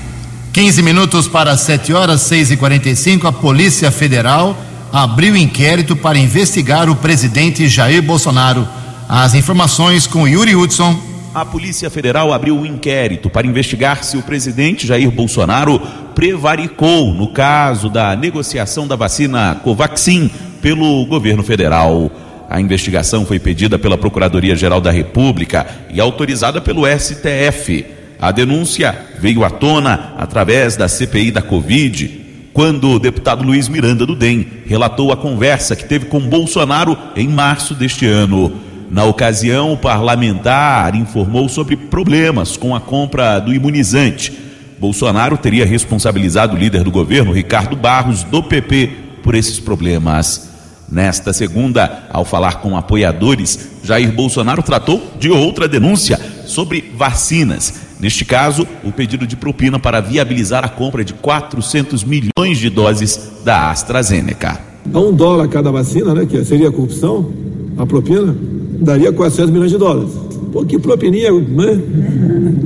15 0.53 0.81
minutos 0.81 1.27
para 1.27 1.55
7 1.55 1.93
horas, 1.93 2.21
6 2.21 2.51
e 2.51 2.57
45 2.57 3.27
a 3.27 3.31
Polícia 3.31 3.91
Federal 3.91 4.57
abriu 4.91 5.35
inquérito 5.35 5.95
para 5.95 6.17
investigar 6.17 6.89
o 6.89 6.95
presidente 6.95 7.67
Jair 7.67 8.01
Bolsonaro. 8.01 8.67
As 9.07 9.33
informações 9.33 10.07
com 10.07 10.27
Yuri 10.27 10.55
Hudson. 10.55 10.99
A 11.37 11.45
Polícia 11.45 11.87
Federal 11.91 12.33
abriu 12.33 12.57
um 12.57 12.65
inquérito 12.65 13.29
para 13.29 13.45
investigar 13.45 14.03
se 14.03 14.17
o 14.17 14.23
presidente 14.23 14.87
Jair 14.87 15.11
Bolsonaro 15.11 15.79
prevaricou 16.15 17.13
no 17.13 17.27
caso 17.27 17.91
da 17.91 18.15
negociação 18.15 18.87
da 18.87 18.95
vacina 18.95 19.53
Covaxin 19.63 20.31
pelo 20.63 21.05
governo 21.05 21.43
federal. 21.43 22.09
A 22.49 22.59
investigação 22.59 23.23
foi 23.23 23.37
pedida 23.37 23.77
pela 23.77 23.99
Procuradoria-Geral 23.99 24.81
da 24.81 24.89
República 24.89 25.67
e 25.93 26.01
autorizada 26.01 26.59
pelo 26.59 26.87
STF. 26.87 27.85
A 28.19 28.31
denúncia 28.31 28.97
veio 29.19 29.43
à 29.43 29.51
tona 29.51 30.15
através 30.17 30.75
da 30.75 30.87
CPI 30.87 31.29
da 31.29 31.43
Covid, 31.43 32.19
quando 32.51 32.89
o 32.89 32.99
deputado 32.99 33.43
Luiz 33.43 33.69
Miranda 33.69 34.07
do 34.07 34.15
DEM 34.15 34.43
relatou 34.65 35.11
a 35.11 35.17
conversa 35.17 35.75
que 35.75 35.85
teve 35.85 36.07
com 36.07 36.19
Bolsonaro 36.19 36.97
em 37.15 37.27
março 37.27 37.75
deste 37.75 38.07
ano. 38.07 38.65
Na 38.89 39.03
ocasião, 39.03 39.73
o 39.73 39.77
parlamentar 39.77 40.95
informou 40.95 41.49
sobre 41.49 41.75
problemas 41.75 42.55
com 42.55 42.73
a 42.73 42.79
compra 42.79 43.39
do 43.39 43.53
imunizante. 43.53 44.31
Bolsonaro 44.79 45.37
teria 45.37 45.65
responsabilizado 45.65 46.55
o 46.55 46.59
líder 46.59 46.83
do 46.83 46.91
governo, 46.91 47.33
Ricardo 47.33 47.75
Barros, 47.75 48.23
do 48.23 48.41
PP, 48.41 48.89
por 49.23 49.35
esses 49.35 49.59
problemas. 49.59 50.49
Nesta 50.89 51.33
segunda, 51.33 52.07
ao 52.09 52.23
falar 52.23 52.61
com 52.61 52.77
apoiadores, 52.77 53.71
Jair 53.83 54.13
Bolsonaro 54.13 54.63
tratou 54.63 55.03
de 55.19 55.29
outra 55.29 55.67
denúncia 55.67 56.17
sobre 56.45 56.93
vacinas. 56.95 57.87
Neste 57.99 58.23
caso, 58.23 58.65
o 58.85 58.91
pedido 58.91 59.27
de 59.27 59.35
propina 59.35 59.77
para 59.77 59.99
viabilizar 59.99 60.63
a 60.63 60.69
compra 60.69 61.03
de 61.03 61.13
400 61.13 62.05
milhões 62.05 62.57
de 62.57 62.69
doses 62.69 63.31
da 63.43 63.69
AstraZeneca. 63.69 64.61
A 64.93 64.99
um 64.99 65.13
dólar 65.13 65.49
cada 65.49 65.71
vacina, 65.71 66.13
né, 66.13 66.25
que 66.25 66.45
seria 66.45 66.69
a 66.69 66.71
corrupção, 66.71 67.33
a 67.77 67.85
propina, 67.85 68.33
daria 68.79 69.11
400 69.11 69.51
milhões 69.51 69.71
de 69.71 69.77
dólares. 69.77 70.11
Pô, 70.51 70.63
que 70.63 70.79
propininha, 70.79 71.31
né? 71.31 71.81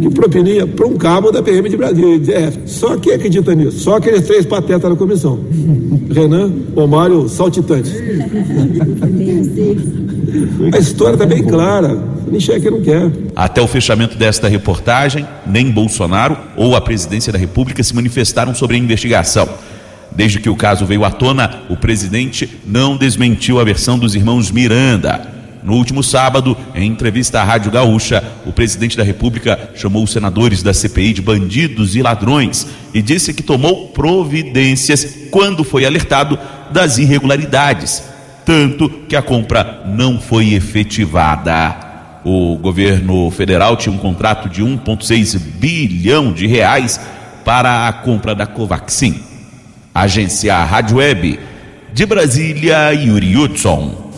Que 0.01 0.09
propininha 0.09 0.67
para 0.67 0.85
um 0.85 0.95
cabo 0.95 1.31
da 1.31 1.41
PM 1.41 1.67
de 1.67 1.77
Brasil, 1.77 2.19
de. 2.19 2.33
Só 2.65 2.97
quem 2.97 3.13
acredita 3.13 3.55
nisso? 3.55 3.79
Só 3.79 3.95
aqueles 3.95 4.21
três 4.21 4.45
patetas 4.45 4.89
da 4.89 4.95
comissão. 4.95 5.39
Renan, 6.09 6.51
Omário, 6.75 7.27
Saltitante. 7.27 7.91
A 10.73 10.77
história 10.77 11.13
está 11.13 11.25
bem 11.25 11.43
clara. 11.43 11.97
Cheque 12.39 12.69
não 12.69 12.81
quer. 12.81 13.11
Até 13.35 13.61
o 13.61 13.67
fechamento 13.67 14.17
desta 14.17 14.47
reportagem, 14.47 15.27
nem 15.45 15.69
Bolsonaro 15.69 16.37
ou 16.55 16.75
a 16.75 16.81
presidência 16.81 17.33
da 17.33 17.37
República 17.37 17.83
se 17.83 17.93
manifestaram 17.93 18.55
sobre 18.55 18.77
a 18.77 18.79
investigação. 18.79 19.49
Desde 20.15 20.39
que 20.39 20.49
o 20.49 20.55
caso 20.55 20.85
veio 20.85 21.03
à 21.03 21.11
tona, 21.11 21.63
o 21.69 21.75
presidente 21.75 22.49
não 22.65 22.95
desmentiu 22.95 23.59
a 23.59 23.63
versão 23.63 23.97
dos 23.99 24.15
irmãos 24.15 24.49
Miranda. 24.51 25.40
No 25.63 25.73
último 25.73 26.01
sábado, 26.01 26.57
em 26.73 26.87
entrevista 26.87 27.39
à 27.39 27.43
Rádio 27.43 27.71
Gaúcha, 27.71 28.23
o 28.45 28.51
presidente 28.51 28.97
da 28.97 29.03
República 29.03 29.71
chamou 29.75 30.03
os 30.03 30.11
senadores 30.11 30.63
da 30.63 30.73
CPI 30.73 31.13
de 31.13 31.21
bandidos 31.21 31.95
e 31.95 32.01
ladrões 32.01 32.67
e 32.93 33.01
disse 33.01 33.33
que 33.33 33.43
tomou 33.43 33.89
providências 33.89 35.27
quando 35.29 35.63
foi 35.63 35.85
alertado 35.85 36.37
das 36.71 36.97
irregularidades, 36.97 38.03
tanto 38.43 38.89
que 39.07 39.15
a 39.15 39.21
compra 39.21 39.83
não 39.85 40.19
foi 40.19 40.53
efetivada. 40.53 41.75
O 42.23 42.57
governo 42.57 43.29
federal 43.31 43.77
tinha 43.77 43.93
um 43.93 43.99
contrato 43.99 44.49
de 44.49 44.63
1,6 44.63 45.39
bilhão 45.39 46.33
de 46.33 46.47
reais 46.47 46.99
para 47.45 47.87
a 47.87 47.93
compra 47.93 48.33
da 48.33 48.47
Covaxin. 48.47 49.21
Agência 49.93 50.55
Rádio 50.63 50.97
Web 50.97 51.39
de 51.93 52.05
Brasília, 52.05 52.93
Yuri 52.93 53.35
Hudson. 53.35 54.10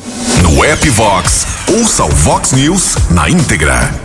No 0.44 0.62
app 0.66 0.90
Vox, 0.90 1.48
ouça 1.70 2.04
o 2.04 2.10
Vox 2.10 2.52
News 2.52 2.98
na 3.10 3.30
íntegra. 3.30 3.98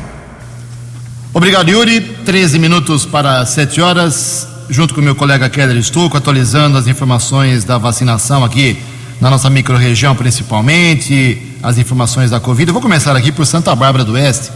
Obrigado, 1.35 1.69
Yuri. 1.69 2.01
13 2.01 2.61
minutos 2.61 3.05
para 3.05 3.45
7 3.45 3.81
horas. 3.81 4.47
Junto 4.71 4.95
com 4.95 5.01
meu 5.01 5.17
colega 5.17 5.51
Keller 5.51 5.77
Estuco, 5.77 6.17
atualizando 6.17 6.79
as 6.79 6.87
informações 6.87 7.65
da 7.65 7.77
vacinação 7.77 8.45
aqui 8.45 8.79
na 9.21 9.29
nossa 9.29 9.51
microrregião, 9.51 10.15
principalmente, 10.15 11.43
as 11.61 11.77
informações 11.77 12.31
da 12.31 12.39
Covid. 12.39 12.69
Eu 12.69 12.73
vou 12.73 12.83
começar 12.83 13.17
aqui 13.17 13.33
por 13.33 13.45
Santa 13.45 13.75
Bárbara 13.75 14.05
do 14.05 14.13
Oeste, 14.13 14.53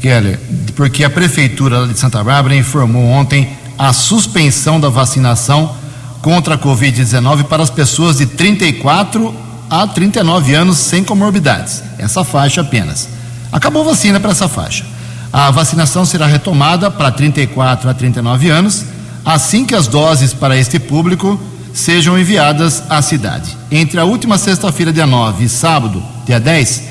Keller, 0.00 0.38
porque 0.76 1.02
a 1.02 1.10
Prefeitura 1.10 1.88
de 1.88 1.98
Santa 1.98 2.22
Bárbara 2.22 2.54
informou 2.54 3.04
ontem 3.06 3.48
a 3.76 3.92
suspensão 3.92 4.78
da 4.78 4.88
vacinação 4.88 5.74
contra 6.22 6.54
a 6.54 6.58
Covid-19 6.58 7.44
para 7.44 7.64
as 7.64 7.70
pessoas 7.70 8.18
de 8.18 8.26
34 8.26 9.49
a 9.70 9.86
39 9.86 10.54
anos 10.54 10.78
sem 10.78 11.04
comorbidades. 11.04 11.82
Essa 11.96 12.24
faixa 12.24 12.60
apenas. 12.60 13.08
Acabou 13.52 13.84
vacina 13.84 14.18
para 14.18 14.32
essa 14.32 14.48
faixa. 14.48 14.84
A 15.32 15.50
vacinação 15.50 16.04
será 16.04 16.26
retomada 16.26 16.90
para 16.90 17.12
34 17.12 17.88
a 17.88 17.94
39 17.94 18.50
anos 18.50 18.84
assim 19.24 19.64
que 19.64 19.74
as 19.74 19.86
doses 19.86 20.32
para 20.32 20.56
este 20.56 20.78
público 20.78 21.40
sejam 21.72 22.18
enviadas 22.18 22.82
à 22.88 23.00
cidade. 23.00 23.56
Entre 23.70 23.98
a 24.00 24.04
última 24.04 24.38
sexta-feira, 24.38 24.92
dia 24.92 25.06
9, 25.06 25.44
e 25.44 25.48
sábado, 25.48 26.02
dia 26.26 26.40
10, 26.40 26.82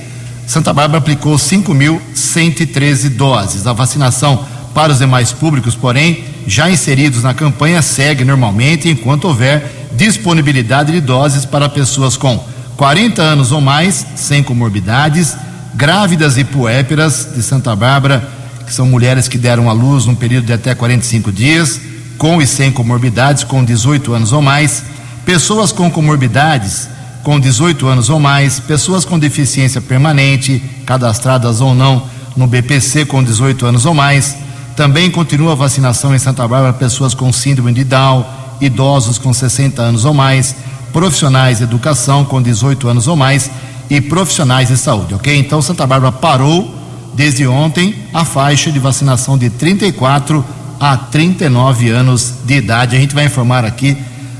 Santa 0.47 0.73
Bárbara 0.73 0.99
aplicou 0.99 1.35
5.113 1.35 3.09
doses. 3.09 3.67
A 3.67 3.73
vacinação 3.73 4.45
para 4.73 4.91
os 4.91 4.99
demais 4.99 5.31
públicos, 5.31 5.75
porém, 5.75 6.23
já 6.47 6.71
inseridos 6.71 7.23
na 7.23 7.33
campanha, 7.33 7.81
segue 7.81 8.23
normalmente 8.23 8.89
enquanto 8.89 9.25
houver 9.25 9.89
disponibilidade 9.91 10.91
de 10.91 11.01
doses 11.01 11.45
para 11.45 11.67
pessoas 11.67 12.15
com 12.15 12.41
40 12.79 13.21
anos 13.21 13.51
ou 13.51 13.59
mais, 13.59 14.07
sem 14.15 14.41
comorbidades, 14.41 15.35
grávidas 15.75 16.37
e 16.37 16.45
puéperas 16.45 17.27
de 17.35 17.43
Santa 17.43 17.75
Bárbara, 17.75 18.25
que 18.65 18.73
são 18.73 18.85
mulheres 18.85 19.27
que 19.27 19.37
deram 19.37 19.69
à 19.69 19.73
luz 19.73 20.05
num 20.05 20.15
período 20.15 20.45
de 20.45 20.53
até 20.53 20.73
45 20.73 21.29
dias, 21.29 21.77
com 22.17 22.41
e 22.41 22.47
sem 22.47 22.71
comorbidades, 22.71 23.43
com 23.43 23.65
18 23.65 24.13
anos 24.13 24.31
ou 24.31 24.41
mais, 24.41 24.81
pessoas 25.25 25.73
com 25.73 25.91
comorbidades 25.91 26.87
com 27.21 27.37
18 27.37 27.85
anos 27.85 28.09
ou 28.09 28.17
mais, 28.17 28.61
pessoas 28.61 29.03
com 29.03 29.19
deficiência 29.19 29.81
permanente, 29.81 30.63
cadastradas 30.85 31.59
ou 31.59 31.75
não 31.75 32.03
no 32.37 32.47
BPC 32.47 33.03
com 33.03 33.21
18 33.21 33.65
anos 33.65 33.85
ou 33.85 33.93
mais. 33.93 34.37
Também 34.77 35.11
continua 35.11 35.51
a 35.51 35.55
vacinação 35.55 36.15
em 36.15 36.19
Santa 36.19 36.47
Bárbara 36.47 36.71
pessoas 36.71 37.13
com 37.13 37.33
síndrome 37.33 37.73
de 37.73 37.83
Down, 37.83 38.25
idosos 38.61 39.17
com 39.17 39.33
60 39.33 39.81
anos 39.81 40.05
ou 40.05 40.13
mais, 40.13 40.55
profissionais 40.91 41.59
de 41.59 41.63
educação 41.63 42.25
com 42.25 42.41
18 42.41 42.87
anos 42.87 43.07
ou 43.07 43.15
mais 43.15 43.49
e 43.89 43.99
profissionais 43.99 44.69
de 44.69 44.77
saúde, 44.77 45.15
ok? 45.15 45.37
Então 45.37 45.61
Santa 45.61 45.85
Bárbara 45.87 46.11
parou 46.11 46.75
desde 47.13 47.47
ontem 47.47 47.95
a 48.13 48.23
faixa 48.23 48.71
de 48.71 48.79
vacinação 48.79 49.37
de 49.37 49.49
34 49.49 50.45
a 50.79 50.95
39 50.95 51.89
anos 51.89 52.33
de 52.45 52.55
idade. 52.55 52.95
A 52.95 52.99
gente 52.99 53.15
vai 53.15 53.25
informar 53.25 53.65
aqui 53.65 53.97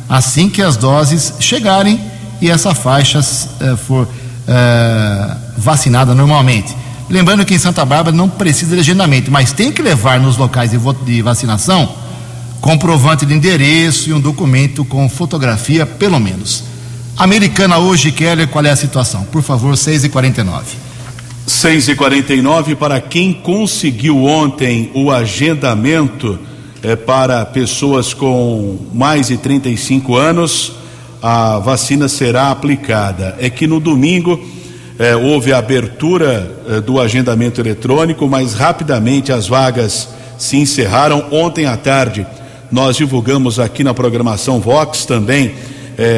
assim 0.08 0.50
que 0.50 0.62
as 0.62 0.78
doses 0.78 1.34
chegarem 1.40 2.00
e 2.42 2.50
essa 2.50 2.74
faixa 2.74 3.20
eh, 3.20 3.76
for 3.76 4.08
eh, 4.48 5.38
vacinada 5.58 6.16
normalmente. 6.16 6.76
Lembrando 7.10 7.44
que 7.44 7.54
em 7.56 7.60
Santa 7.60 7.84
Bárbara 7.84 8.16
não 8.16 8.30
precisa 8.30 8.76
de 8.76 8.82
agendamento, 8.82 9.32
mas 9.32 9.52
tem 9.52 9.72
que 9.72 9.82
levar 9.82 10.20
nos 10.20 10.38
locais 10.38 10.72
de, 10.72 10.78
de 11.06 11.22
vacinação 11.22 11.90
comprovante 12.62 13.26
de 13.26 13.34
endereço 13.34 14.10
e 14.10 14.14
um 14.14 14.20
documento 14.20 14.84
com 14.84 15.08
fotografia, 15.10 15.86
pelo 15.86 16.20
menos. 16.20 16.64
Americana 17.18 17.78
hoje, 17.78 18.12
Keller, 18.12 18.48
qual 18.48 18.66
é 18.66 18.72
a 18.72 18.76
situação? 18.76 19.24
Por 19.26 19.42
favor, 19.42 19.76
6 19.76 20.06
e 20.06 20.10
49 20.10 20.90
6 21.46 21.90
e 21.90 21.96
49 21.96 22.76
para 22.76 23.02
quem 23.02 23.34
conseguiu 23.34 24.24
ontem 24.24 24.92
o 24.94 25.12
agendamento 25.12 26.38
é, 26.84 26.96
para 26.96 27.44
pessoas 27.46 28.14
com 28.14 28.78
mais 28.94 29.28
de 29.28 29.38
35 29.38 30.16
anos, 30.16 30.74
a 31.22 31.60
vacina 31.60 32.08
será 32.08 32.52
aplicada. 32.52 33.36
É 33.40 33.50
que 33.50 33.68
no 33.68 33.80
domingo 33.80 34.40
é, 34.98 35.16
houve 35.16 35.52
a 35.52 35.58
abertura 35.58 36.56
é, 36.70 36.82
do 36.82 37.00
agendamento 37.00 37.60
eletrônico, 37.60 38.28
mas 38.28 38.54
rapidamente 38.54 39.32
as 39.32 39.48
vagas 39.48 40.08
se 40.38 40.56
encerraram. 40.56 41.26
Ontem 41.32 41.66
à 41.66 41.76
tarde 41.76 42.26
nós 42.72 42.98
divulgamos 42.98 43.60
aqui 43.60 43.84
na 43.84 43.94
programação 43.94 44.60
Vox 44.60 45.06
também 45.06 45.54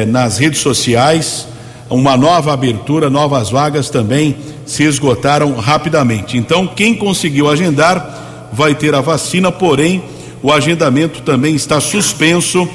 nas 0.06 0.38
redes 0.38 0.60
sociais 0.60 1.48
uma 1.92 2.16
nova 2.16 2.52
abertura, 2.52 3.10
novas 3.10 3.50
vagas 3.50 3.90
também 3.90 4.36
se 4.64 4.82
esgotaram 4.82 5.54
rapidamente. 5.54 6.38
Então, 6.38 6.66
quem 6.66 6.94
conseguiu 6.94 7.48
agendar 7.50 8.48
vai 8.52 8.74
ter 8.74 8.94
a 8.94 9.00
vacina, 9.00 9.52
porém, 9.52 10.02
o 10.42 10.50
agendamento 10.50 11.20
também 11.22 11.54
está 11.54 11.80
suspenso 11.80 12.68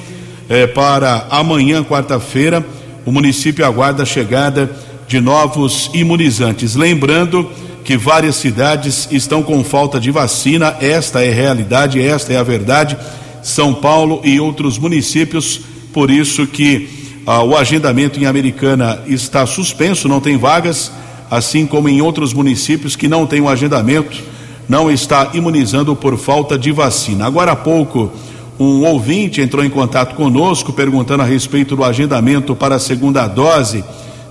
eh, 0.49 0.67
para 0.67 1.25
amanhã, 1.29 1.83
quarta-feira. 1.83 2.65
O 3.05 3.11
município 3.11 3.65
aguarda 3.65 4.03
a 4.03 4.05
chegada 4.05 4.69
de 5.07 5.19
novos 5.19 5.89
imunizantes. 5.93 6.75
Lembrando 6.75 7.49
que 7.83 7.97
várias 7.97 8.35
cidades 8.35 9.07
estão 9.11 9.41
com 9.41 9.63
falta 9.63 9.99
de 9.99 10.11
vacina, 10.11 10.75
esta 10.81 11.23
é 11.23 11.29
a 11.29 11.33
realidade, 11.33 12.01
esta 12.01 12.33
é 12.33 12.37
a 12.37 12.43
verdade. 12.43 12.97
São 13.43 13.73
Paulo 13.73 14.21
e 14.23 14.39
outros 14.39 14.77
municípios, 14.77 15.61
por 15.93 16.09
isso 16.09 16.45
que 16.47 16.89
ah, 17.25 17.43
o 17.43 17.55
agendamento 17.55 18.19
em 18.19 18.25
Americana 18.25 19.01
está 19.07 19.45
suspenso, 19.45 20.07
não 20.07 20.21
tem 20.21 20.37
vagas 20.37 20.91
assim 21.29 21.65
como 21.65 21.89
em 21.89 22.01
outros 22.01 22.33
municípios 22.33 22.95
que 22.95 23.07
não 23.07 23.27
têm 23.27 23.41
o 23.41 23.45
um 23.45 23.49
agendamento, 23.49 24.23
não 24.67 24.89
está 24.89 25.31
imunizando 25.33 25.95
por 25.95 26.17
falta 26.17 26.57
de 26.57 26.71
vacina. 26.71 27.25
Agora 27.25 27.51
há 27.51 27.55
pouco, 27.55 28.11
um 28.59 28.85
ouvinte 28.85 29.41
entrou 29.41 29.63
em 29.63 29.69
contato 29.69 30.15
conosco 30.15 30.73
perguntando 30.73 31.23
a 31.23 31.25
respeito 31.25 31.75
do 31.75 31.83
agendamento 31.83 32.55
para 32.55 32.75
a 32.75 32.79
segunda 32.79 33.27
dose, 33.27 33.83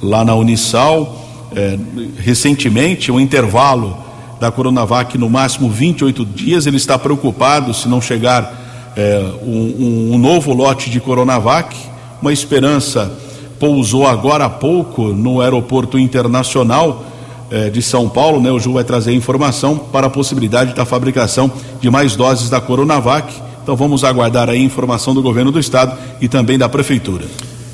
lá 0.01 0.23
na 0.23 0.33
Unisal, 0.33 1.51
eh, 1.53 1.77
recentemente, 2.19 3.11
um 3.11 3.19
intervalo 3.19 4.04
da 4.45 4.51
Coronavac 4.51 5.17
no 5.17 5.27
máximo 5.27 5.69
28 5.69 6.23
dias, 6.23 6.67
ele 6.67 6.77
está 6.77 6.99
preocupado 6.99 7.73
se 7.73 7.88
não 7.88 7.99
chegar 7.99 8.93
eh, 8.95 9.23
um, 9.41 10.13
um, 10.13 10.17
novo 10.19 10.53
lote 10.53 10.88
de 10.88 10.99
Coronavac, 10.99 11.75
uma 12.21 12.31
esperança 12.31 13.12
pousou 13.60 14.05
agora 14.05 14.45
há 14.45 14.49
pouco 14.49 15.08
no 15.08 15.41
aeroporto 15.41 15.97
internacional 15.97 17.03
eh, 17.49 17.71
de 17.71 17.81
São 17.81 18.08
Paulo, 18.08 18.39
né? 18.39 18.51
O 18.51 18.60
Ju 18.60 18.73
vai 18.73 18.84
trazer 18.84 19.13
informação 19.13 19.77
para 19.77 20.05
a 20.05 20.10
possibilidade 20.12 20.75
da 20.75 20.86
fabricação 20.86 21.51
de 21.81 21.89
mais 21.89 22.15
doses 22.15 22.47
da 22.47 22.62
Coronavac. 22.62 23.34
Então 23.63 23.75
vamos 23.75 24.03
aguardar 24.03 24.47
a 24.47 24.55
informação 24.55 25.15
do 25.15 25.23
governo 25.23 25.51
do 25.51 25.60
estado 25.60 25.97
e 26.21 26.27
também 26.27 26.55
da 26.55 26.69
prefeitura. 26.69 27.25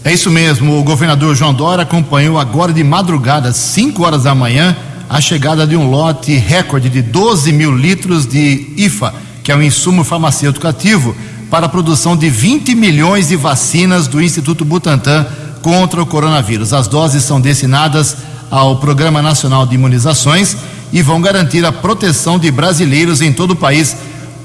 É 0.05 0.13
isso 0.13 0.31
mesmo, 0.31 0.79
o 0.79 0.83
governador 0.83 1.35
João 1.35 1.53
Dória 1.53 1.83
acompanhou 1.83 2.39
agora 2.39 2.71
de 2.71 2.83
madrugada, 2.83 3.51
5 3.51 4.03
horas 4.03 4.23
da 4.23 4.33
manhã, 4.33 4.75
a 5.11 5.19
chegada 5.19 5.67
de 5.67 5.75
um 5.75 5.89
lote 5.89 6.33
recorde 6.35 6.89
de 6.89 7.01
12 7.01 7.51
mil 7.51 7.75
litros 7.75 8.25
de 8.25 8.67
IFA, 8.77 9.13
que 9.43 9.51
é 9.51 9.55
um 9.55 9.61
insumo 9.61 10.05
farmacêutico 10.05 10.65
ativo, 10.65 11.13
para 11.49 11.65
a 11.65 11.69
produção 11.69 12.15
de 12.15 12.29
20 12.29 12.73
milhões 12.75 13.27
de 13.27 13.35
vacinas 13.35 14.07
do 14.07 14.21
Instituto 14.21 14.63
Butantan 14.63 15.27
contra 15.61 16.01
o 16.01 16.05
coronavírus. 16.05 16.71
As 16.71 16.87
doses 16.87 17.25
são 17.25 17.41
destinadas 17.41 18.15
ao 18.49 18.77
Programa 18.77 19.21
Nacional 19.21 19.65
de 19.65 19.75
Imunizações 19.75 20.55
e 20.93 21.01
vão 21.01 21.19
garantir 21.19 21.65
a 21.65 21.73
proteção 21.73 22.39
de 22.39 22.49
brasileiros 22.49 23.21
em 23.21 23.33
todo 23.33 23.51
o 23.51 23.55
país. 23.57 23.97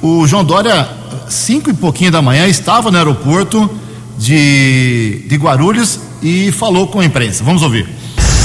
O 0.02 0.26
João 0.26 0.44
Dória, 0.44 0.88
cinco 1.28 1.70
e 1.70 1.74
pouquinho 1.74 2.10
da 2.10 2.20
manhã, 2.20 2.44
estava 2.48 2.90
no 2.90 2.98
aeroporto 2.98 3.70
de, 4.18 5.22
de 5.28 5.36
Guarulhos 5.36 6.00
e 6.20 6.50
falou 6.50 6.88
com 6.88 6.98
a 6.98 7.04
imprensa. 7.04 7.44
Vamos 7.44 7.62
ouvir. 7.62 7.88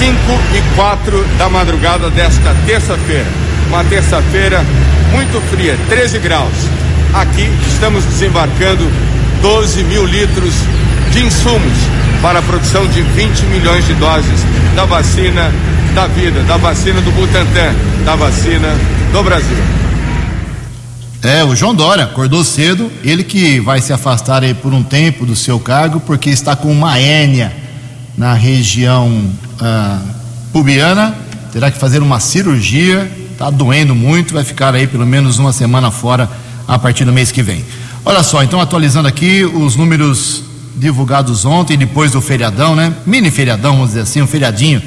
5 0.01 0.17
e 0.55 0.75
4 0.75 1.25
da 1.37 1.47
madrugada 1.47 2.09
desta 2.09 2.55
terça-feira. 2.65 3.27
Uma 3.67 3.83
terça-feira 3.83 4.65
muito 5.11 5.39
fria, 5.51 5.77
13 5.89 6.17
graus. 6.17 6.55
Aqui 7.13 7.47
estamos 7.67 8.03
desembarcando 8.05 8.83
12 9.43 9.83
mil 9.83 10.03
litros 10.03 10.55
de 11.11 11.23
insumos 11.23 11.77
para 12.19 12.39
a 12.39 12.41
produção 12.41 12.87
de 12.87 13.03
20 13.03 13.45
milhões 13.45 13.85
de 13.85 13.93
doses 13.93 14.43
da 14.75 14.85
vacina 14.85 15.51
da 15.93 16.07
vida, 16.07 16.41
da 16.45 16.57
vacina 16.57 16.99
do 16.99 17.11
Butantan, 17.11 17.75
da 18.03 18.15
vacina 18.15 18.69
do 19.11 19.21
Brasil. 19.21 19.57
É, 21.21 21.43
o 21.43 21.55
João 21.55 21.75
Dória 21.75 22.05
acordou 22.05 22.43
cedo, 22.43 22.91
ele 23.03 23.23
que 23.23 23.59
vai 23.59 23.79
se 23.79 23.93
afastar 23.93 24.41
aí 24.41 24.55
por 24.55 24.73
um 24.73 24.81
tempo 24.81 25.27
do 25.27 25.35
seu 25.35 25.59
cargo, 25.59 25.99
porque 25.99 26.31
está 26.31 26.55
com 26.55 26.71
uma 26.71 26.97
hérnia 26.97 27.53
na 28.17 28.33
região 28.33 29.29
ah, 29.61 30.01
pubiana, 30.51 31.15
terá 31.53 31.69
que 31.69 31.77
fazer 31.77 32.01
uma 32.01 32.19
cirurgia, 32.19 33.09
está 33.31 33.49
doendo 33.49 33.93
muito, 33.95 34.33
vai 34.33 34.43
ficar 34.43 34.73
aí 34.73 34.87
pelo 34.87 35.05
menos 35.05 35.37
uma 35.37 35.53
semana 35.53 35.91
fora 35.91 36.29
a 36.67 36.79
partir 36.79 37.05
do 37.05 37.13
mês 37.13 37.31
que 37.31 37.43
vem. 37.43 37.63
Olha 38.03 38.23
só, 38.23 38.41
então 38.41 38.59
atualizando 38.59 39.07
aqui 39.07 39.43
os 39.45 39.75
números 39.75 40.43
divulgados 40.75 41.45
ontem, 41.45 41.77
depois 41.77 42.11
do 42.11 42.21
feriadão, 42.21 42.75
né? 42.75 42.93
Mini 43.05 43.29
feriadão, 43.29 43.73
vamos 43.73 43.89
dizer 43.89 44.01
assim, 44.01 44.21
um 44.21 44.27
feriadinho 44.27 44.81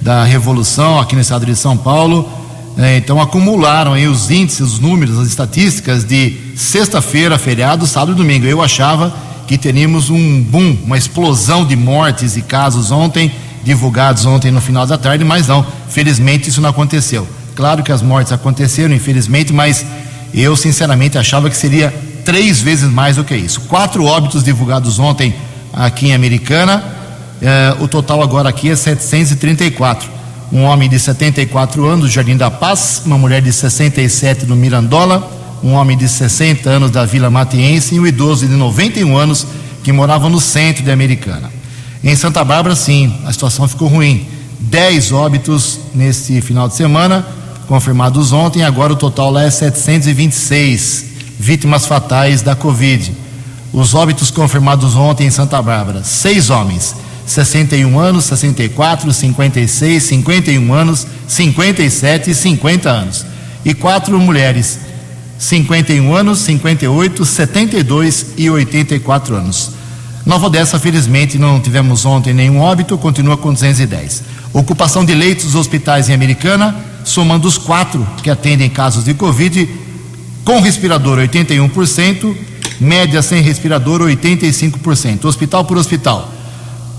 da 0.00 0.24
Revolução 0.24 0.98
aqui 0.98 1.14
no 1.14 1.20
estado 1.20 1.44
de 1.44 1.56
São 1.56 1.76
Paulo. 1.76 2.30
É, 2.78 2.96
então 2.96 3.20
acumularam 3.20 3.92
aí 3.92 4.06
os 4.06 4.30
índices, 4.30 4.60
os 4.60 4.78
números, 4.78 5.18
as 5.18 5.26
estatísticas 5.26 6.04
de 6.04 6.36
sexta-feira, 6.56 7.36
feriado, 7.36 7.86
sábado 7.86 8.12
e 8.12 8.14
domingo. 8.14 8.46
Eu 8.46 8.62
achava 8.62 9.12
que 9.46 9.58
teríamos 9.58 10.08
um 10.08 10.42
boom, 10.42 10.76
uma 10.84 10.96
explosão 10.96 11.64
de 11.66 11.74
mortes 11.74 12.36
e 12.36 12.42
casos 12.42 12.92
ontem, 12.92 13.32
divulgados 13.62 14.24
ontem 14.26 14.50
no 14.50 14.60
final 14.60 14.86
da 14.86 14.96
tarde, 14.96 15.24
mas 15.24 15.46
não, 15.46 15.64
felizmente 15.88 16.48
isso 16.48 16.60
não 16.60 16.70
aconteceu. 16.70 17.26
Claro 17.54 17.82
que 17.82 17.92
as 17.92 18.02
mortes 18.02 18.32
aconteceram, 18.32 18.94
infelizmente, 18.94 19.52
mas 19.52 19.84
eu 20.32 20.56
sinceramente 20.56 21.18
achava 21.18 21.50
que 21.50 21.56
seria 21.56 21.92
três 22.24 22.60
vezes 22.60 22.90
mais 22.90 23.16
do 23.16 23.24
que 23.24 23.34
isso. 23.34 23.62
Quatro 23.62 24.04
óbitos 24.04 24.42
divulgados 24.42 24.98
ontem 24.98 25.34
aqui 25.72 26.08
em 26.08 26.14
Americana, 26.14 26.82
eh, 27.42 27.76
o 27.80 27.88
total 27.88 28.22
agora 28.22 28.48
aqui 28.48 28.70
é 28.70 28.76
734 28.76 30.20
um 30.52 30.64
homem 30.64 30.88
de 30.88 30.98
74 30.98 31.86
anos 31.86 32.06
do 32.06 32.10
Jardim 32.10 32.36
da 32.36 32.50
Paz, 32.50 33.02
uma 33.06 33.16
mulher 33.16 33.40
de 33.40 33.52
67 33.52 34.46
no 34.46 34.56
Mirandola, 34.56 35.30
um 35.62 35.74
homem 35.74 35.96
de 35.96 36.08
60 36.08 36.68
anos 36.68 36.90
da 36.90 37.04
Vila 37.04 37.30
Matiense 37.30 37.94
e 37.94 38.00
um 38.00 38.06
idoso 38.06 38.46
de 38.46 38.54
91 38.54 39.16
anos 39.16 39.46
que 39.84 39.92
morava 39.92 40.28
no 40.28 40.40
centro 40.40 40.82
de 40.82 40.90
Americana. 40.90 41.59
Em 42.02 42.16
Santa 42.16 42.42
Bárbara, 42.44 42.74
sim, 42.74 43.12
a 43.24 43.32
situação 43.32 43.68
ficou 43.68 43.88
ruim. 43.88 44.26
10 44.60 45.12
óbitos 45.12 45.80
nesse 45.94 46.40
final 46.40 46.68
de 46.68 46.74
semana, 46.74 47.26
confirmados 47.66 48.32
ontem, 48.32 48.62
agora 48.62 48.92
o 48.92 48.96
total 48.96 49.30
lá 49.30 49.42
é 49.42 49.50
726 49.50 51.04
vítimas 51.38 51.86
fatais 51.86 52.42
da 52.42 52.54
Covid. 52.54 53.12
Os 53.72 53.94
óbitos 53.94 54.30
confirmados 54.30 54.96
ontem 54.96 55.26
em 55.26 55.30
Santa 55.30 55.60
Bárbara, 55.62 56.02
seis 56.04 56.50
homens 56.50 56.94
61 57.30 57.98
anos, 57.98 58.24
64, 58.24 59.12
56, 59.12 60.02
51 60.02 60.72
anos, 60.72 61.06
57 61.28 62.30
e 62.30 62.34
50 62.34 62.90
anos. 62.90 63.26
E 63.64 63.72
quatro 63.72 64.18
mulheres, 64.18 64.80
51 65.38 66.14
anos, 66.14 66.40
58, 66.40 67.24
72 67.24 68.26
e 68.36 68.50
84 68.50 69.36
anos. 69.36 69.70
Nova 70.24 70.46
Odessa, 70.46 70.78
felizmente, 70.78 71.38
não 71.38 71.60
tivemos 71.60 72.04
ontem 72.04 72.34
nenhum 72.34 72.60
óbito, 72.60 72.98
continua 72.98 73.36
com 73.36 73.52
210. 73.52 74.22
Ocupação 74.52 75.04
de 75.04 75.14
leitos 75.14 75.46
dos 75.46 75.54
hospitais 75.54 76.08
em 76.08 76.14
Americana, 76.14 76.76
somando 77.04 77.48
os 77.48 77.56
quatro 77.56 78.06
que 78.22 78.28
atendem 78.28 78.68
casos 78.68 79.04
de 79.04 79.14
Covid, 79.14 79.68
com 80.44 80.60
respirador 80.60 81.18
81%, 81.18 82.36
média 82.80 83.22
sem 83.22 83.42
respirador 83.42 84.02
85%, 84.02 85.24
hospital 85.24 85.64
por 85.64 85.78
hospital. 85.78 86.30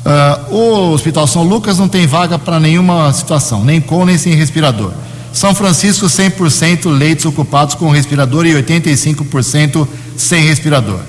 Uh, 0.04 0.56
o 0.56 0.94
Hospital 0.94 1.28
São 1.28 1.44
Lucas 1.44 1.78
não 1.78 1.88
tem 1.88 2.08
vaga 2.08 2.40
para 2.40 2.60
nenhuma 2.60 3.14
situação, 3.14 3.64
nem 3.64 3.80
com 3.80 4.04
nem 4.04 4.18
sem 4.18 4.34
respirador. 4.34 4.92
São 5.32 5.54
Francisco, 5.54 6.08
100% 6.08 6.90
leitos 6.90 7.26
ocupados 7.26 7.76
com 7.76 7.90
respirador 7.90 8.46
e 8.46 8.54
85% 8.54 9.88
sem 10.18 10.44
respirador. 10.44 11.00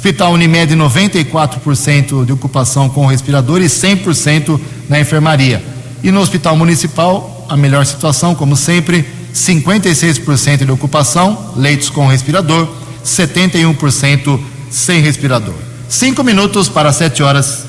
Hospital 0.00 0.32
Unimed, 0.32 0.74
94% 0.74 2.24
de 2.24 2.32
ocupação 2.32 2.88
com 2.88 3.04
respirador 3.04 3.60
e 3.60 3.66
100% 3.66 4.58
na 4.88 4.98
enfermaria. 4.98 5.62
E 6.02 6.10
no 6.10 6.20
Hospital 6.20 6.56
Municipal, 6.56 7.44
a 7.50 7.54
melhor 7.54 7.84
situação, 7.84 8.34
como 8.34 8.56
sempre, 8.56 9.04
56% 9.34 10.64
de 10.64 10.72
ocupação, 10.72 11.52
leitos 11.54 11.90
com 11.90 12.06
respirador, 12.06 12.66
71% 13.04 14.40
sem 14.70 15.02
respirador. 15.02 15.54
Cinco 15.86 16.24
minutos 16.24 16.66
para 16.66 16.94
sete 16.94 17.22
horas. 17.22 17.66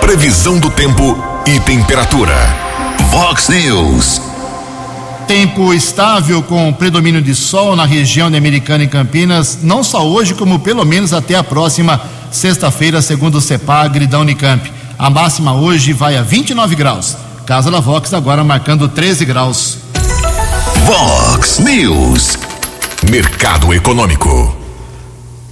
Previsão 0.00 0.58
do 0.58 0.68
tempo 0.68 1.16
e 1.46 1.60
temperatura. 1.60 2.34
Vox 3.12 3.50
News. 3.50 4.29
Tempo 5.30 5.72
estável 5.72 6.42
com 6.42 6.72
predomínio 6.72 7.22
de 7.22 7.36
sol 7.36 7.76
na 7.76 7.84
região 7.84 8.28
de 8.28 8.36
Americana 8.36 8.82
e 8.82 8.88
Campinas, 8.88 9.60
não 9.62 9.84
só 9.84 10.04
hoje, 10.04 10.34
como 10.34 10.58
pelo 10.58 10.84
menos 10.84 11.12
até 11.12 11.36
a 11.36 11.44
próxima 11.44 12.00
sexta-feira, 12.32 13.00
segundo 13.00 13.36
o 13.36 13.40
CEPAGRE 13.40 14.08
da 14.08 14.18
Unicamp. 14.18 14.68
A 14.98 15.08
máxima 15.08 15.54
hoje 15.54 15.92
vai 15.92 16.16
a 16.16 16.22
29 16.22 16.74
graus. 16.74 17.16
Casa 17.46 17.70
da 17.70 17.78
Vox 17.78 18.12
agora 18.12 18.42
marcando 18.42 18.88
13 18.88 19.24
graus. 19.24 19.78
Vox 20.84 21.60
News. 21.60 22.36
Mercado 23.08 23.72
Econômico. 23.72 24.56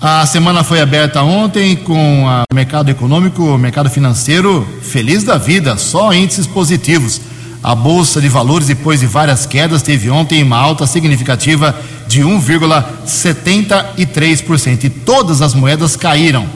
A 0.01 0.27
semana 0.27 0.65
foi 0.65 0.81
aberta 0.81 1.23
ontem 1.23 1.77
com 1.77 2.25
o 2.25 2.53
mercado 2.53 2.91
econômico, 2.91 3.45
o 3.45 3.57
mercado 3.57 3.89
financeiro 3.89 4.67
feliz 4.83 5.23
da 5.23 5.39
vida, 5.39 5.77
só 5.77 6.13
índices 6.13 6.49
positivos. 6.49 7.21
A 7.63 7.75
bolsa 7.75 8.21
de 8.21 8.29
valores, 8.29 8.67
depois 8.69 9.01
de 9.01 9.07
várias 9.07 9.45
quedas, 9.45 9.83
teve 9.83 10.09
ontem 10.11 10.43
uma 10.43 10.57
alta 10.57 10.87
significativa 10.87 11.79
de 12.07 12.23
1,73% 12.23 14.85
e 14.85 14.91
todas 14.91 15.43
as 15.43 15.55
moedas 15.55 15.97
caíram. 15.97 16.47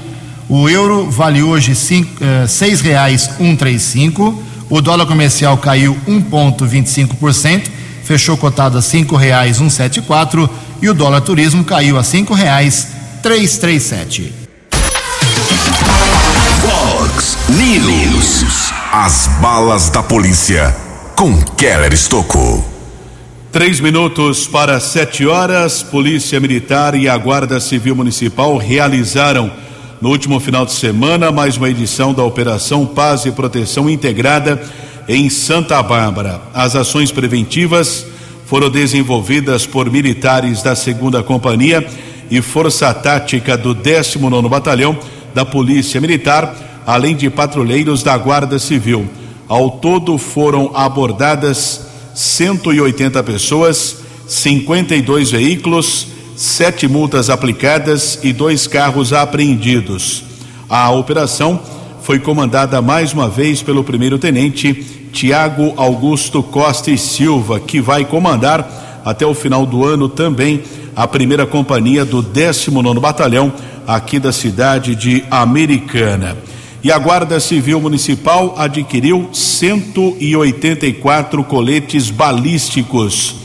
O 0.49 0.69
euro 0.69 1.11
vale 1.11 1.43
hoje 1.43 1.73
R$ 1.73 2.07
eh, 2.21 2.45
6,135, 2.47 4.41
o 4.71 4.81
dólar 4.81 5.07
comercial 5.07 5.59
caiu 5.59 5.99
1,25%, 6.07 7.65
fechou 8.05 8.37
cotado 8.37 8.79
a 8.79 8.81
R$ 8.81 8.87
5,174 8.87 10.49
e 10.81 10.89
o 10.89 10.95
dólar 10.95 11.23
turismo 11.23 11.65
caiu 11.65 11.99
a 11.99 12.03
R$ 12.03 12.07
5,00 12.07 12.87
337. 13.23 14.33
Fox 16.61 17.39
News. 17.49 18.73
As 18.93 19.29
balas 19.41 19.89
da 19.89 20.03
polícia 20.03 20.92
com 21.17 21.41
Keller 21.57 21.93
Estocou. 21.93 22.65
Três 23.51 23.81
minutos 23.81 24.47
para 24.47 24.81
sete 24.81 25.27
horas, 25.27 25.83
Polícia 25.83 26.41
Militar 26.41 26.95
e 26.95 27.09
a 27.09 27.17
Guarda 27.17 27.61
Civil 27.61 27.95
Municipal 27.95 28.57
realizaram 28.57 29.51
no 30.01 30.11
último 30.11 30.41
final 30.41 30.65
de 30.65 30.73
semana 30.73 31.31
mais 31.31 31.57
uma 31.57 31.69
edição 31.69 32.15
da 32.15 32.23
Operação 32.23 32.87
Paz 32.87 33.25
e 33.27 33.31
Proteção 33.31 33.89
Integrada 33.89 34.63
em 35.09 35.29
Santa 35.29 35.83
Bárbara. 35.83 36.41
As 36.55 36.75
ações 36.75 37.13
preventivas 37.13 38.07
foram 38.47 38.71
desenvolvidas 38.71 39.67
por 39.67 39.91
militares 39.91 40.63
da 40.63 40.75
segunda 40.75 41.23
companhia 41.23 41.87
e 42.31 42.41
Força 42.41 42.93
Tática 42.95 43.57
do 43.57 43.75
19 43.75 44.49
Batalhão 44.49 44.99
da 45.35 45.45
Polícia 45.45 46.01
Militar, 46.01 46.83
além 46.87 47.15
de 47.15 47.29
patrulheiros 47.29 48.03
da 48.03 48.17
Guarda 48.17 48.59
Civil. 48.59 49.09
Ao 49.53 49.71
todo 49.71 50.17
foram 50.17 50.71
abordadas 50.73 51.83
180 52.15 53.23
pessoas, 53.23 53.99
52 54.27 55.31
veículos, 55.31 56.07
sete 56.35 56.89
multas 56.89 57.29
aplicadas 57.29 58.19
e 58.23 58.33
dois 58.33 58.67
carros 58.67 59.13
apreendidos. 59.13 60.25
A 60.71 60.91
operação 60.91 61.61
foi 62.01 62.19
comandada 62.19 62.81
mais 62.81 63.13
uma 63.13 63.29
vez 63.29 63.61
pelo 63.61 63.85
primeiro-tenente 63.85 64.73
Tiago 65.13 65.75
Augusto 65.77 66.43
Costa 66.43 66.91
e 66.91 66.97
Silva, 66.97 67.61
que 67.61 67.79
vai 67.79 68.07
comandar 68.07 69.03
até 69.05 69.27
o 69.27 69.35
final 69.35 69.67
do 69.67 69.85
ano 69.85 70.09
também 70.09 70.63
a 70.97 71.07
primeira 71.07 71.45
companhia 71.45 72.07
do 72.07 72.23
19 72.23 73.01
Batalhão 73.01 73.53
aqui 73.87 74.19
da 74.19 74.33
cidade 74.33 74.95
de 74.95 75.23
Americana. 75.31 76.39
E 76.85 76.91
a 76.91 76.99
Guarda 76.99 77.39
Civil 77.39 77.81
Municipal 77.81 78.57
adquiriu 78.59 79.29
184 79.33 81.45
coletes 81.45 82.11
balísticos. 82.11 83.37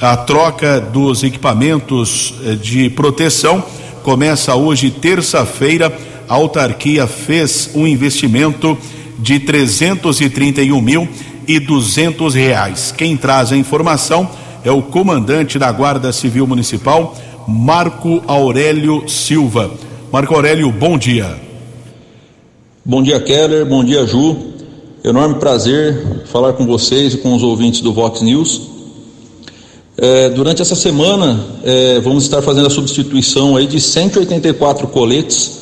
A 0.00 0.16
troca 0.16 0.80
dos 0.80 1.22
equipamentos 1.22 2.34
eh, 2.44 2.56
de 2.56 2.90
proteção 2.90 3.62
começa 4.02 4.56
hoje, 4.56 4.90
terça-feira. 4.90 5.96
A 6.28 6.34
autarquia 6.34 7.06
fez 7.06 7.70
um 7.76 7.86
investimento 7.86 8.76
de 9.20 9.38
331 9.38 10.80
mil 10.80 11.08
e 11.46 11.60
duzentos 11.60 12.34
reais. 12.34 12.92
Quem 12.96 13.16
traz 13.16 13.52
a 13.52 13.56
informação 13.56 14.28
é 14.64 14.72
o 14.72 14.82
comandante 14.82 15.60
da 15.60 15.70
Guarda 15.70 16.12
Civil 16.12 16.44
Municipal, 16.44 17.16
Marco 17.46 18.20
Aurélio 18.26 19.08
Silva. 19.08 19.70
Marco 20.10 20.34
Aurélio, 20.34 20.72
bom 20.72 20.98
dia. 20.98 21.43
Bom 22.86 23.02
dia, 23.02 23.18
Keller. 23.18 23.64
Bom 23.64 23.82
dia, 23.82 24.06
Ju. 24.06 24.36
Enorme 25.02 25.36
prazer 25.36 26.22
falar 26.26 26.52
com 26.52 26.66
vocês 26.66 27.14
e 27.14 27.16
com 27.16 27.34
os 27.34 27.42
ouvintes 27.42 27.80
do 27.80 27.94
Vox 27.94 28.20
News. 28.20 28.60
É, 29.96 30.28
durante 30.28 30.60
essa 30.60 30.74
semana, 30.74 31.40
é, 31.62 31.98
vamos 32.00 32.24
estar 32.24 32.42
fazendo 32.42 32.66
a 32.66 32.70
substituição 32.70 33.56
aí 33.56 33.66
de 33.66 33.80
184 33.80 34.86
coletes, 34.88 35.60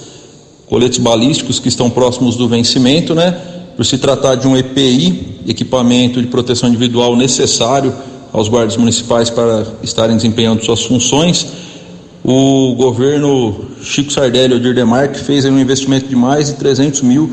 coletes 0.66 0.98
balísticos 0.98 1.60
que 1.60 1.68
estão 1.68 1.88
próximos 1.88 2.34
do 2.34 2.48
vencimento, 2.48 3.14
né? 3.14 3.30
Por 3.76 3.86
se 3.86 3.98
tratar 3.98 4.34
de 4.34 4.48
um 4.48 4.56
EPI, 4.56 5.42
equipamento 5.46 6.20
de 6.20 6.26
proteção 6.26 6.68
individual 6.68 7.14
necessário 7.14 7.94
aos 8.32 8.48
guardas 8.48 8.76
municipais 8.76 9.30
para 9.30 9.64
estarem 9.80 10.16
desempenhando 10.16 10.64
suas 10.64 10.82
funções 10.82 11.46
o 12.24 12.74
governo 12.76 13.66
Chico 13.82 14.12
Sardelli 14.12 14.54
Odir 14.54 14.74
Demarque 14.74 15.18
fez 15.18 15.44
um 15.44 15.58
investimento 15.58 16.06
de 16.06 16.14
mais 16.14 16.46
de 16.46 16.54
300 16.54 17.02
mil 17.02 17.30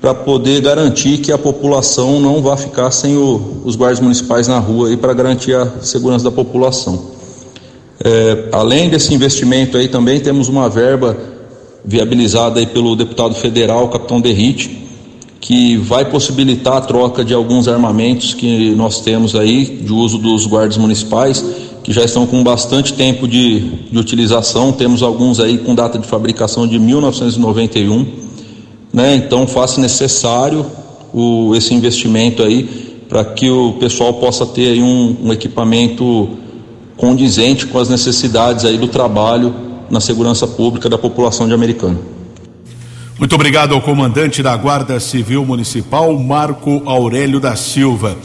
para 0.00 0.14
poder 0.14 0.60
garantir 0.60 1.18
que 1.18 1.32
a 1.32 1.38
população 1.38 2.20
não 2.20 2.42
vá 2.42 2.56
ficar 2.56 2.90
sem 2.90 3.16
o, 3.16 3.62
os 3.64 3.76
guardas 3.76 4.00
municipais 4.00 4.46
na 4.46 4.58
rua 4.58 4.92
e 4.92 4.96
para 4.96 5.12
garantir 5.14 5.54
a 5.54 5.66
segurança 5.80 6.24
da 6.24 6.30
população. 6.30 7.12
É, 8.02 8.48
além 8.52 8.88
desse 8.88 9.12
investimento 9.14 9.76
aí 9.76 9.88
também 9.88 10.20
temos 10.20 10.48
uma 10.48 10.68
verba 10.68 11.16
viabilizada 11.84 12.60
aí 12.60 12.66
pelo 12.66 12.94
deputado 12.96 13.34
federal, 13.34 13.88
capitão 13.88 14.20
Derrite, 14.20 14.88
que 15.40 15.76
vai 15.78 16.04
possibilitar 16.04 16.76
a 16.76 16.80
troca 16.82 17.24
de 17.24 17.32
alguns 17.32 17.68
armamentos 17.68 18.34
que 18.34 18.74
nós 18.74 19.00
temos 19.00 19.34
aí 19.34 19.64
de 19.64 19.92
uso 19.92 20.18
dos 20.18 20.46
guardas 20.46 20.76
municipais 20.76 21.42
que 21.82 21.92
já 21.92 22.04
estão 22.04 22.26
com 22.26 22.42
bastante 22.42 22.92
tempo 22.92 23.26
de, 23.26 23.60
de 23.90 23.98
utilização. 23.98 24.72
Temos 24.72 25.02
alguns 25.02 25.40
aí 25.40 25.58
com 25.58 25.74
data 25.74 25.98
de 25.98 26.06
fabricação 26.06 26.66
de 26.66 26.78
1991, 26.78 28.06
né? 28.92 29.14
Então 29.14 29.46
faça 29.46 29.80
necessário 29.80 30.66
o, 31.12 31.54
esse 31.54 31.74
investimento 31.74 32.42
aí 32.42 32.90
para 33.08 33.24
que 33.24 33.50
o 33.50 33.72
pessoal 33.74 34.14
possa 34.14 34.46
ter 34.46 34.68
aí 34.68 34.82
um, 34.82 35.16
um 35.24 35.32
equipamento 35.32 36.30
condizente 36.96 37.66
com 37.66 37.78
as 37.78 37.88
necessidades 37.88 38.64
aí 38.64 38.78
do 38.78 38.86
trabalho 38.86 39.54
na 39.90 40.00
segurança 40.00 40.46
pública 40.46 40.88
da 40.88 40.98
população 40.98 41.48
de 41.48 41.54
Americana. 41.54 41.98
Muito 43.18 43.34
obrigado 43.34 43.74
ao 43.74 43.82
comandante 43.82 44.42
da 44.42 44.56
Guarda 44.56 44.98
Civil 45.00 45.44
Municipal, 45.44 46.16
Marco 46.18 46.82
Aurélio 46.86 47.40
da 47.40 47.56
Silva. 47.56 48.16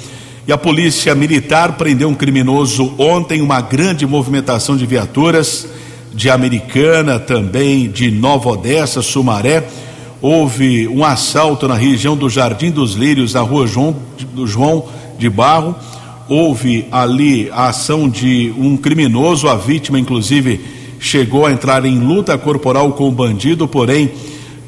E 0.48 0.52
a 0.52 0.58
polícia 0.60 1.16
militar 1.16 1.72
prendeu 1.72 2.08
um 2.08 2.14
criminoso 2.14 2.94
ontem, 3.00 3.42
uma 3.42 3.62
grande 3.62 4.06
movimentação 4.06 4.78
de 4.78 4.86
viaturas 4.86 5.68
de 6.14 6.30
Americana, 6.30 7.18
também 7.18 7.90
de 7.90 8.12
Nova 8.12 8.50
Odessa, 8.50 9.02
Sumaré. 9.02 9.68
Houve 10.22 10.88
um 10.88 11.04
assalto 11.04 11.68
na 11.68 11.74
região 11.74 12.16
do 12.16 12.30
Jardim 12.30 12.70
dos 12.70 12.94
Lírios, 12.94 13.34
na 13.34 13.42
rua 13.42 13.66
João, 13.66 13.96
João 14.46 14.86
de 15.18 15.28
Barro. 15.32 15.76
Houve 16.30 16.88
ali 16.92 17.50
a 17.52 17.70
ação 17.70 18.08
de 18.08 18.54
um 18.56 18.78
criminoso, 18.78 19.48
a 19.48 19.56
vítima, 19.56 20.00
inclusive, 20.00 20.64
chegou 21.00 21.48
a 21.48 21.52
entrar 21.52 21.84
em 21.86 21.98
luta 21.98 22.38
corporal 22.38 22.92
com 22.92 23.10
o 23.10 23.12
bandido, 23.12 23.68
porém 23.68 24.12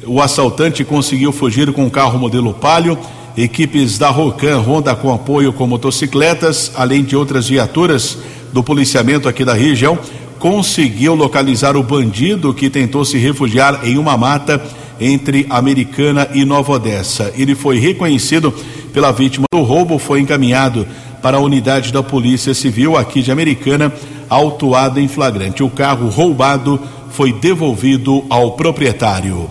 o 0.04 0.20
assaltante 0.20 0.82
conseguiu 0.82 1.30
fugir 1.30 1.72
com 1.72 1.84
um 1.84 1.90
carro 1.90 2.18
modelo 2.18 2.52
Palio 2.52 2.98
equipes 3.42 3.98
da 3.98 4.08
Rocan 4.10 4.58
Ronda 4.58 4.96
com 4.96 5.12
apoio 5.12 5.52
com 5.52 5.66
motocicletas, 5.66 6.72
além 6.74 7.04
de 7.04 7.14
outras 7.14 7.48
viaturas 7.48 8.18
do 8.52 8.62
policiamento 8.62 9.28
aqui 9.28 9.44
da 9.44 9.54
região, 9.54 9.98
conseguiu 10.38 11.14
localizar 11.14 11.76
o 11.76 11.82
bandido 11.82 12.52
que 12.52 12.70
tentou 12.70 13.04
se 13.04 13.18
refugiar 13.18 13.80
em 13.84 13.98
uma 13.98 14.16
mata 14.16 14.60
entre 15.00 15.46
Americana 15.50 16.28
e 16.34 16.44
Nova 16.44 16.72
Odessa. 16.72 17.32
Ele 17.36 17.54
foi 17.54 17.78
reconhecido 17.78 18.52
pela 18.92 19.12
vítima 19.12 19.46
do 19.52 19.62
roubo, 19.62 19.98
foi 19.98 20.20
encaminhado 20.20 20.86
para 21.22 21.36
a 21.36 21.40
unidade 21.40 21.92
da 21.92 22.02
Polícia 22.02 22.54
Civil 22.54 22.96
aqui 22.96 23.22
de 23.22 23.30
Americana, 23.30 23.92
autuado 24.28 24.98
em 24.98 25.08
flagrante. 25.08 25.62
O 25.62 25.70
carro 25.70 26.08
roubado 26.08 26.80
foi 27.10 27.32
devolvido 27.32 28.24
ao 28.28 28.52
proprietário. 28.52 29.48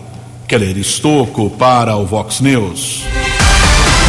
Keller 0.47 0.77
Estocco 0.77 1.49
para 1.49 1.95
o 1.97 2.05
Vox 2.05 2.39
News. 2.39 3.03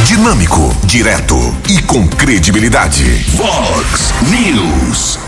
Dinâmico, 0.09 0.75
direto 0.87 1.37
e 1.69 1.83
com 1.83 2.09
credibilidade. 2.09 3.05
Vox 3.35 4.15
News. 4.31 5.19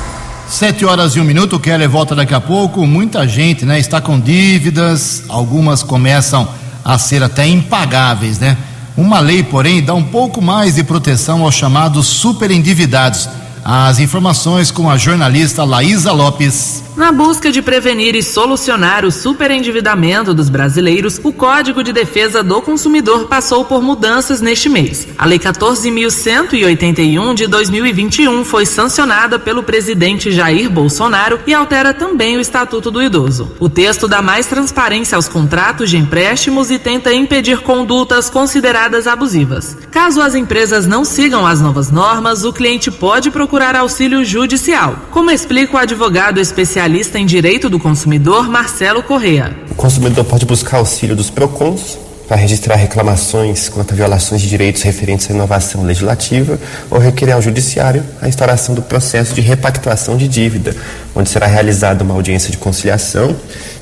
Sete 0.48 0.86
horas 0.86 1.14
e 1.14 1.20
um 1.20 1.24
minuto, 1.24 1.56
o 1.56 1.60
Keller 1.60 1.86
volta 1.86 2.16
daqui 2.16 2.32
a 2.32 2.40
pouco. 2.40 2.86
Muita 2.86 3.28
gente, 3.28 3.66
né, 3.66 3.78
está 3.78 4.00
com 4.00 4.18
dívidas, 4.18 5.24
algumas 5.28 5.82
começam 5.82 6.48
a 6.82 6.96
ser 6.96 7.22
até 7.22 7.46
impagáveis, 7.46 8.38
né? 8.38 8.56
Uma 8.96 9.20
lei, 9.20 9.42
porém, 9.42 9.84
dá 9.84 9.92
um 9.92 10.02
pouco 10.02 10.40
mais 10.40 10.76
de 10.76 10.82
proteção 10.82 11.42
aos 11.42 11.54
chamados 11.54 12.06
superendividados. 12.06 13.28
As 13.62 13.98
informações 13.98 14.70
com 14.70 14.88
a 14.88 14.96
jornalista 14.96 15.62
Laísa 15.62 16.10
Lopes. 16.10 16.82
Na 17.00 17.10
busca 17.10 17.50
de 17.50 17.62
prevenir 17.62 18.14
e 18.14 18.22
solucionar 18.22 19.06
o 19.06 19.10
superendividamento 19.10 20.34
dos 20.34 20.50
brasileiros, 20.50 21.18
o 21.24 21.32
Código 21.32 21.82
de 21.82 21.94
Defesa 21.94 22.42
do 22.42 22.60
Consumidor 22.60 23.26
passou 23.26 23.64
por 23.64 23.80
mudanças 23.80 24.42
neste 24.42 24.68
mês. 24.68 25.08
A 25.16 25.24
Lei 25.24 25.38
14.181 25.38 27.34
de 27.34 27.46
2021 27.46 28.44
foi 28.44 28.66
sancionada 28.66 29.38
pelo 29.38 29.62
presidente 29.62 30.30
Jair 30.30 30.68
Bolsonaro 30.68 31.40
e 31.46 31.54
altera 31.54 31.94
também 31.94 32.36
o 32.36 32.40
Estatuto 32.40 32.90
do 32.90 33.02
Idoso. 33.02 33.50
O 33.58 33.70
texto 33.70 34.06
dá 34.06 34.20
mais 34.20 34.44
transparência 34.44 35.16
aos 35.16 35.26
contratos 35.26 35.88
de 35.88 35.96
empréstimos 35.96 36.70
e 36.70 36.78
tenta 36.78 37.14
impedir 37.14 37.60
condutas 37.62 38.28
consideradas 38.28 39.06
abusivas. 39.06 39.74
Caso 39.90 40.20
as 40.20 40.34
empresas 40.34 40.86
não 40.86 41.06
sigam 41.06 41.46
as 41.46 41.62
novas 41.62 41.90
normas, 41.90 42.44
o 42.44 42.52
cliente 42.52 42.90
pode 42.90 43.30
procurar 43.30 43.74
auxílio 43.74 44.22
judicial, 44.22 44.96
como 45.10 45.30
explica 45.30 45.76
o 45.76 45.80
advogado 45.80 46.38
especialista 46.38 46.89
especialista 46.90 47.18
em 47.18 47.26
direito 47.26 47.70
do 47.70 47.78
consumidor, 47.78 48.48
Marcelo 48.48 49.02
Correa. 49.02 49.54
O 49.70 49.74
consumidor 49.74 50.24
pode 50.24 50.44
buscar 50.44 50.78
auxílio 50.78 51.14
dos 51.14 51.30
PROCONs 51.30 51.98
para 52.26 52.36
registrar 52.36 52.76
reclamações 52.76 53.68
quanto 53.68 53.92
a 53.92 53.96
violações 53.96 54.40
de 54.40 54.48
direitos 54.48 54.82
referentes 54.82 55.30
à 55.30 55.34
inovação 55.34 55.84
legislativa 55.84 56.58
ou 56.90 56.98
requerer 56.98 57.34
ao 57.34 57.42
judiciário 57.42 58.04
a 58.20 58.28
instauração 58.28 58.74
do 58.74 58.82
processo 58.82 59.34
de 59.34 59.40
repactuação 59.40 60.16
de 60.16 60.26
dívida, 60.26 60.74
onde 61.14 61.28
será 61.28 61.46
realizada 61.46 62.02
uma 62.02 62.14
audiência 62.14 62.50
de 62.50 62.58
conciliação 62.58 63.36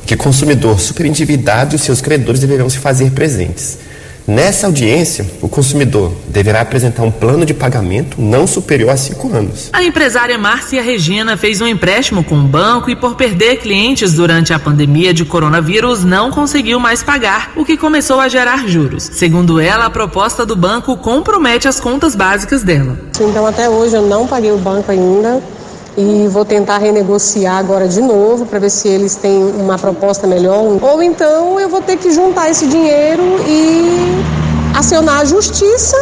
que 0.06 0.14
o 0.14 0.18
consumidor 0.18 0.80
superendividado 0.80 1.76
e 1.76 1.78
seus 1.78 2.00
credores 2.00 2.40
deverão 2.40 2.68
se 2.68 2.78
fazer 2.78 3.10
presentes. 3.12 3.78
Nessa 4.28 4.66
audiência, 4.66 5.24
o 5.40 5.48
consumidor 5.48 6.12
deverá 6.26 6.60
apresentar 6.60 7.02
um 7.02 7.10
plano 7.10 7.46
de 7.46 7.54
pagamento 7.54 8.20
não 8.20 8.46
superior 8.46 8.90
a 8.90 8.96
cinco 8.98 9.34
anos. 9.34 9.70
A 9.72 9.82
empresária 9.82 10.36
Márcia 10.36 10.82
Regina 10.82 11.34
fez 11.38 11.62
um 11.62 11.66
empréstimo 11.66 12.22
com 12.22 12.38
o 12.38 12.46
banco 12.46 12.90
e, 12.90 12.94
por 12.94 13.14
perder 13.14 13.56
clientes 13.56 14.12
durante 14.12 14.52
a 14.52 14.58
pandemia 14.58 15.14
de 15.14 15.24
coronavírus, 15.24 16.04
não 16.04 16.30
conseguiu 16.30 16.78
mais 16.78 17.02
pagar, 17.02 17.52
o 17.56 17.64
que 17.64 17.78
começou 17.78 18.20
a 18.20 18.28
gerar 18.28 18.68
juros. 18.68 19.08
Segundo 19.14 19.58
ela, 19.58 19.86
a 19.86 19.90
proposta 19.90 20.44
do 20.44 20.54
banco 20.54 20.94
compromete 20.98 21.66
as 21.66 21.80
contas 21.80 22.14
básicas 22.14 22.62
dela. 22.62 22.98
Então, 23.18 23.46
até 23.46 23.66
hoje 23.66 23.96
eu 23.96 24.02
não 24.02 24.26
paguei 24.26 24.52
o 24.52 24.58
banco 24.58 24.92
ainda. 24.92 25.42
E 25.96 26.28
vou 26.28 26.44
tentar 26.44 26.78
renegociar 26.78 27.56
agora 27.56 27.88
de 27.88 28.00
novo 28.00 28.46
para 28.46 28.58
ver 28.58 28.70
se 28.70 28.88
eles 28.88 29.16
têm 29.16 29.44
uma 29.44 29.78
proposta 29.78 30.26
melhor. 30.26 30.78
Ou 30.80 31.02
então 31.02 31.58
eu 31.58 31.68
vou 31.68 31.80
ter 31.80 31.96
que 31.96 32.10
juntar 32.10 32.50
esse 32.50 32.66
dinheiro 32.66 33.22
e 33.46 34.22
acionar 34.76 35.20
a 35.20 35.24
justiça 35.24 35.96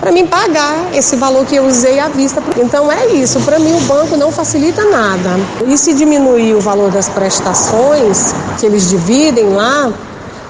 para 0.00 0.12
mim 0.12 0.26
pagar 0.26 0.94
esse 0.94 1.16
valor 1.16 1.44
que 1.46 1.56
eu 1.56 1.66
usei 1.66 1.98
à 1.98 2.08
vista. 2.08 2.42
Então 2.56 2.90
é 2.92 3.06
isso, 3.06 3.40
para 3.40 3.58
mim 3.58 3.74
o 3.74 3.80
banco 3.80 4.16
não 4.16 4.30
facilita 4.30 4.84
nada. 4.84 5.30
E 5.66 5.76
se 5.76 5.94
diminuir 5.94 6.54
o 6.54 6.60
valor 6.60 6.90
das 6.90 7.08
prestações 7.08 8.34
que 8.58 8.66
eles 8.66 8.88
dividem 8.88 9.48
lá, 9.50 9.92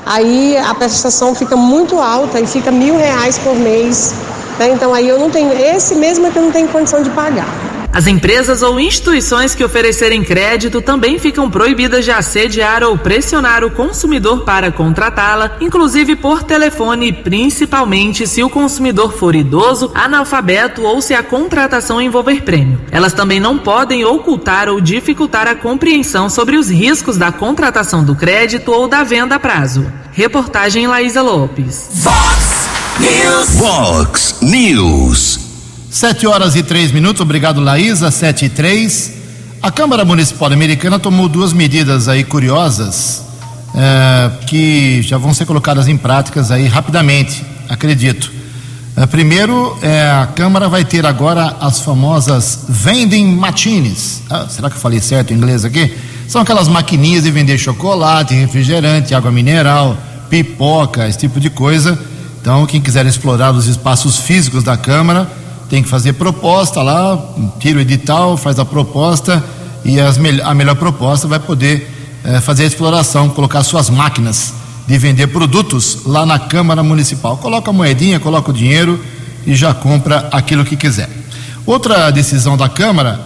aí 0.05 0.57
a 0.59 0.75
prestação 0.75 1.35
fica 1.35 1.57
muito 1.57 1.99
alta 1.99 2.41
e 2.41 2.47
fica 2.47 2.71
mil 2.71 2.97
reais 2.97 3.39
por 3.39 3.55
mês. 3.55 4.13
Né? 4.59 4.71
Então 4.71 4.93
aí 4.93 5.09
eu 5.09 5.19
não 5.19 5.31
tenho, 5.31 5.53
esse 5.53 5.95
mesmo 5.95 6.27
é 6.27 6.31
que 6.31 6.39
eu 6.39 6.43
não 6.43 6.53
tenho 6.53 6.69
condição 6.69 7.03
de 7.03 7.11
pagar. 7.11 7.66
As 7.97 8.07
empresas 8.07 8.61
ou 8.61 8.79
instituições 8.79 9.55
que 9.55 9.65
oferecerem 9.65 10.23
crédito 10.23 10.83
também 10.83 11.19
ficam 11.19 11.51
proibidas 11.51 12.05
de 12.05 12.11
assediar 12.11 12.83
ou 12.83 12.99
pressionar 12.99 13.65
o 13.65 13.71
consumidor 13.71 14.45
para 14.45 14.71
contratá-la, 14.71 15.57
inclusive 15.63 16.15
por 16.15 16.43
telefone, 16.43 17.11
principalmente 17.11 18.27
se 18.27 18.43
o 18.43 18.51
consumidor 18.51 19.15
for 19.15 19.35
idoso, 19.35 19.91
analfabeto 19.95 20.83
ou 20.83 21.01
se 21.01 21.15
a 21.15 21.23
contratação 21.23 21.99
envolver 21.99 22.43
prêmio. 22.43 22.79
Elas 22.91 23.15
também 23.15 23.41
não 23.41 23.57
podem 23.57 24.05
ocultar 24.05 24.69
ou 24.69 24.79
dificultar 24.79 25.49
a 25.49 25.55
compreensão 25.55 26.29
sobre 26.29 26.59
os 26.59 26.69
riscos 26.69 27.17
da 27.17 27.33
contratação 27.33 28.05
do 28.05 28.15
crédito 28.15 28.73
ou 28.73 28.87
da 28.87 29.05
venda 29.05 29.37
a 29.37 29.41
prazo. 29.41 29.91
Reportagem 30.13 30.87
Laísa 30.87 31.23
Lopes. 31.23 31.89
Fox 32.03 32.69
News. 33.01 33.59
Fox 33.59 34.39
News. 34.43 35.46
Sete 35.97 36.27
horas 36.27 36.55
e 36.55 36.63
três 36.63 36.93
minutos, 36.93 37.23
obrigado 37.23 37.59
Laísa, 37.59 38.11
sete 38.11 38.45
e 38.45 38.49
três. 38.51 39.15
A 39.63 39.71
Câmara 39.71 40.05
Municipal 40.05 40.53
Americana 40.53 40.99
tomou 40.99 41.27
duas 41.27 41.55
medidas 41.55 42.07
aí 42.07 42.23
curiosas 42.23 43.23
é, 43.75 44.31
que 44.47 45.01
já 45.01 45.17
vão 45.17 45.33
ser 45.33 45.47
colocadas 45.47 45.89
em 45.89 45.97
práticas 45.97 46.51
aí 46.51 46.67
rapidamente, 46.67 47.43
acredito. 47.67 48.31
É, 48.95 49.07
primeiro, 49.07 49.75
é, 49.81 50.11
a 50.11 50.27
Câmara 50.27 50.69
vai 50.69 50.85
ter 50.85 51.07
agora 51.07 51.57
as 51.63 51.81
famosas 51.81 52.67
vending 52.69 53.35
machines. 53.35 54.21
Ah, 54.29 54.45
será 54.51 54.69
que 54.69 54.77
eu 54.77 54.81
falei 54.81 55.01
certo 55.01 55.33
em 55.33 55.37
inglês 55.39 55.65
aqui? 55.65 55.97
São 56.29 56.43
aquelas 56.43 56.69
maquininhas 56.69 57.23
de 57.23 57.31
vender 57.31 57.57
chocolate, 57.57 58.35
refrigerante, 58.35 59.15
água 59.15 59.33
mineral, 59.33 59.97
pipoca, 60.29 61.09
esse 61.09 61.21
tipo 61.21 61.41
de 61.41 61.49
coisa. 61.49 61.99
Então, 62.39 62.67
quem 62.67 62.83
quiser 62.83 63.07
explorar 63.07 63.53
os 63.53 63.67
espaços 63.67 64.19
físicos 64.19 64.63
da 64.63 64.77
Câmara, 64.77 65.27
tem 65.69 65.83
que 65.83 65.89
fazer 65.89 66.13
proposta 66.15 66.83
lá, 66.83 67.19
tira 67.59 67.79
o 67.79 67.81
edital, 67.81 68.37
faz 68.37 68.59
a 68.59 68.65
proposta 68.65 69.45
e 69.85 70.01
as, 70.01 70.19
a 70.45 70.55
melhor 70.55 70.77
proposta 70.77 71.27
vai 71.27 71.39
poder 71.39 71.91
eh, 72.25 72.41
fazer 72.41 72.65
a 72.65 72.67
exploração, 72.67 73.29
colocar 73.29 73.63
suas 73.63 73.91
máquinas 73.91 74.55
de 74.87 74.97
vender 74.99 75.27
produtos 75.29 76.01
lá 76.07 76.25
na 76.25 76.39
Câmara 76.39 76.83
Municipal. 76.83 77.37
Coloca 77.37 77.71
a 77.71 77.73
moedinha, 77.73 78.21
coloca 78.21 78.51
o 78.51 78.55
dinheiro 78.55 79.03
e 79.45 79.55
já 79.55 79.75
compra 79.75 80.29
aquilo 80.33 80.65
que 80.65 80.77
quiser. 80.77 81.11
Outra 81.65 82.11
decisão 82.11 82.57
da 82.57 82.69
Câmara, 82.69 83.21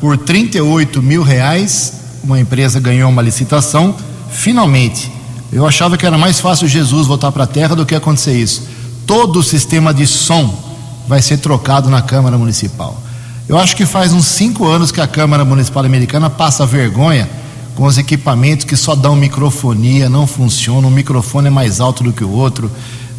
por 0.00 0.18
38 0.18 1.02
mil 1.02 1.22
reais, 1.22 1.94
uma 2.22 2.38
empresa 2.38 2.78
ganhou 2.78 3.08
uma 3.08 3.22
licitação, 3.22 3.94
finalmente. 4.30 5.10
Eu 5.50 5.66
achava 5.66 5.96
que 5.96 6.04
era 6.04 6.18
mais 6.18 6.40
fácil 6.40 6.68
Jesus 6.68 7.06
voltar 7.06 7.32
para 7.32 7.44
a 7.44 7.46
terra 7.46 7.74
do 7.74 7.86
que 7.86 7.94
acontecer 7.94 8.34
isso. 8.34 8.68
Todo 9.06 9.38
o 9.38 9.42
sistema 9.42 9.94
de 9.94 10.06
som 10.06 10.65
vai 11.08 11.22
ser 11.22 11.38
trocado 11.38 11.88
na 11.88 12.02
Câmara 12.02 12.36
Municipal. 12.36 13.00
Eu 13.48 13.58
acho 13.58 13.76
que 13.76 13.86
faz 13.86 14.12
uns 14.12 14.26
cinco 14.26 14.66
anos 14.66 14.90
que 14.90 15.00
a 15.00 15.06
Câmara 15.06 15.44
Municipal 15.44 15.84
Americana 15.84 16.28
passa 16.28 16.66
vergonha 16.66 17.28
com 17.76 17.84
os 17.84 17.98
equipamentos 17.98 18.64
que 18.64 18.76
só 18.76 18.94
dão 18.94 19.14
microfonia, 19.14 20.08
não 20.08 20.26
funcionam, 20.26 20.88
um 20.88 20.92
microfone 20.92 21.48
é 21.48 21.50
mais 21.50 21.80
alto 21.80 22.02
do 22.02 22.12
que 22.12 22.24
o 22.24 22.30
outro. 22.30 22.70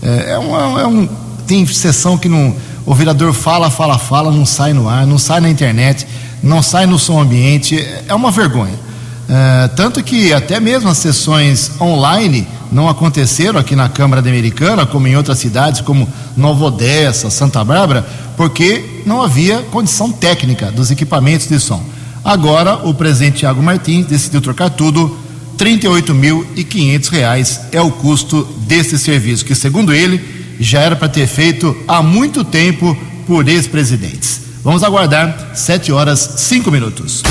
É, 0.01 0.31
é, 0.31 0.39
um, 0.39 0.79
é 0.79 0.87
um, 0.87 1.07
tem 1.45 1.65
sessão 1.65 2.17
que 2.17 2.27
não, 2.27 2.55
o 2.85 2.93
vereador 2.93 3.33
fala, 3.33 3.69
fala, 3.69 3.97
fala, 3.97 4.31
não 4.31 4.45
sai 4.45 4.73
no 4.73 4.89
ar, 4.89 5.05
não 5.05 5.17
sai 5.17 5.39
na 5.39 5.49
internet, 5.49 6.05
não 6.43 6.61
sai 6.61 6.85
no 6.85 6.99
som 6.99 7.21
ambiente, 7.21 7.77
é 8.07 8.13
uma 8.13 8.31
vergonha. 8.31 8.86
É, 9.29 9.67
tanto 9.69 10.01
que 10.01 10.31
até 10.31 10.59
mesmo 10.59 10.89
as 10.89 10.97
sessões 10.97 11.71
online 11.81 12.47
não 12.71 12.87
aconteceram 12.87 13.59
aqui 13.59 13.75
na 13.75 13.89
Câmara 13.89 14.21
Americana, 14.21 14.85
como 14.85 15.07
em 15.07 15.17
outras 15.17 15.39
cidades, 15.39 15.81
como 15.81 16.07
Nova 16.35 16.65
Odessa, 16.65 17.29
Santa 17.29 17.63
Bárbara, 17.63 18.05
porque 18.35 19.01
não 19.05 19.21
havia 19.21 19.59
condição 19.63 20.11
técnica 20.11 20.71
dos 20.71 20.91
equipamentos 20.91 21.47
de 21.47 21.59
som. 21.59 21.83
Agora, 22.23 22.87
o 22.87 22.93
presidente 22.93 23.39
Tiago 23.39 23.61
Martins 23.61 24.05
decidiu 24.05 24.41
trocar 24.41 24.69
tudo. 24.69 25.17
R$ 25.59 25.77
38.500 25.77 27.59
é 27.71 27.81
o 27.81 27.89
custo 27.89 28.47
desse 28.67 28.99
serviço, 28.99 29.43
que, 29.43 29.55
segundo 29.55 29.93
ele, 29.93 30.21
já 30.59 30.81
era 30.81 30.95
para 30.95 31.09
ter 31.09 31.25
feito 31.25 31.75
há 31.87 32.03
muito 32.03 32.43
tempo 32.43 32.95
por 33.25 33.47
ex-presidentes. 33.47 34.41
Vamos 34.63 34.83
aguardar, 34.83 35.51
7 35.55 35.91
horas 35.91 36.19
5 36.37 36.69
minutos. 36.69 37.23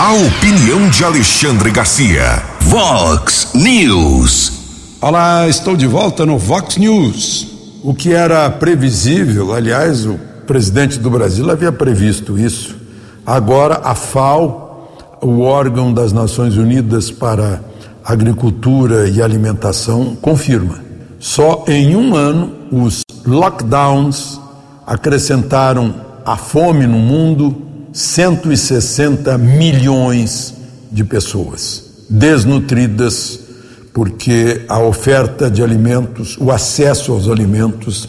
A 0.00 0.12
opinião 0.12 0.88
de 0.90 1.02
Alexandre 1.02 1.72
Garcia. 1.72 2.40
Vox 2.60 3.50
News. 3.52 4.52
Olá, 5.00 5.48
estou 5.48 5.76
de 5.76 5.88
volta 5.88 6.24
no 6.24 6.38
Vox 6.38 6.76
News. 6.76 7.48
O 7.82 7.92
que 7.92 8.12
era 8.12 8.48
previsível, 8.48 9.52
aliás, 9.52 10.06
o 10.06 10.16
presidente 10.46 11.00
do 11.00 11.10
Brasil 11.10 11.50
havia 11.50 11.72
previsto 11.72 12.38
isso. 12.38 12.76
Agora 13.26 13.80
a 13.82 13.96
FAO, 13.96 14.88
o 15.20 15.40
órgão 15.40 15.92
das 15.92 16.12
Nações 16.12 16.56
Unidas 16.56 17.10
para 17.10 17.60
Agricultura 18.04 19.08
e 19.08 19.20
Alimentação, 19.20 20.16
confirma. 20.22 20.78
Só 21.18 21.64
em 21.66 21.96
um 21.96 22.14
ano 22.14 22.52
os 22.70 23.02
lockdowns 23.26 24.40
acrescentaram 24.86 25.92
a 26.24 26.36
fome 26.36 26.86
no 26.86 27.00
mundo 27.00 27.67
160 27.98 29.36
milhões 29.36 30.54
de 30.92 31.02
pessoas 31.02 32.04
desnutridas, 32.08 33.40
porque 33.92 34.64
a 34.68 34.78
oferta 34.78 35.50
de 35.50 35.64
alimentos, 35.64 36.36
o 36.38 36.52
acesso 36.52 37.10
aos 37.10 37.28
alimentos 37.28 38.04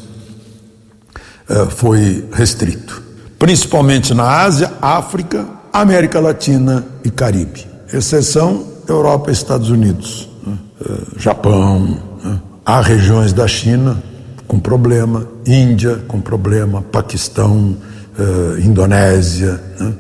uh, 1.49 1.65
foi 1.71 2.23
restrito, 2.32 3.02
principalmente 3.39 4.13
na 4.13 4.43
Ásia, 4.43 4.71
África, 4.80 5.47
América 5.73 6.19
Latina 6.19 6.86
e 7.04 7.10
Caribe, 7.10 7.65
exceção 7.91 8.67
Europa 8.88 9.32
e 9.32 9.34
Estados 9.34 9.71
Unidos, 9.71 10.30
né? 10.45 10.56
uh, 10.82 11.19
Japão, 11.19 11.99
né? 12.23 12.39
há 12.63 12.80
regiões 12.80 13.34
da 13.34 13.47
China 13.47 14.04
com 14.47 14.60
problema, 14.60 15.28
Índia 15.47 15.95
com 16.08 16.21
problema, 16.21 16.84
Paquistão, 16.84 17.75
uh, 18.20 18.60
Indonésia. 18.60 19.60
Né? 19.80 19.94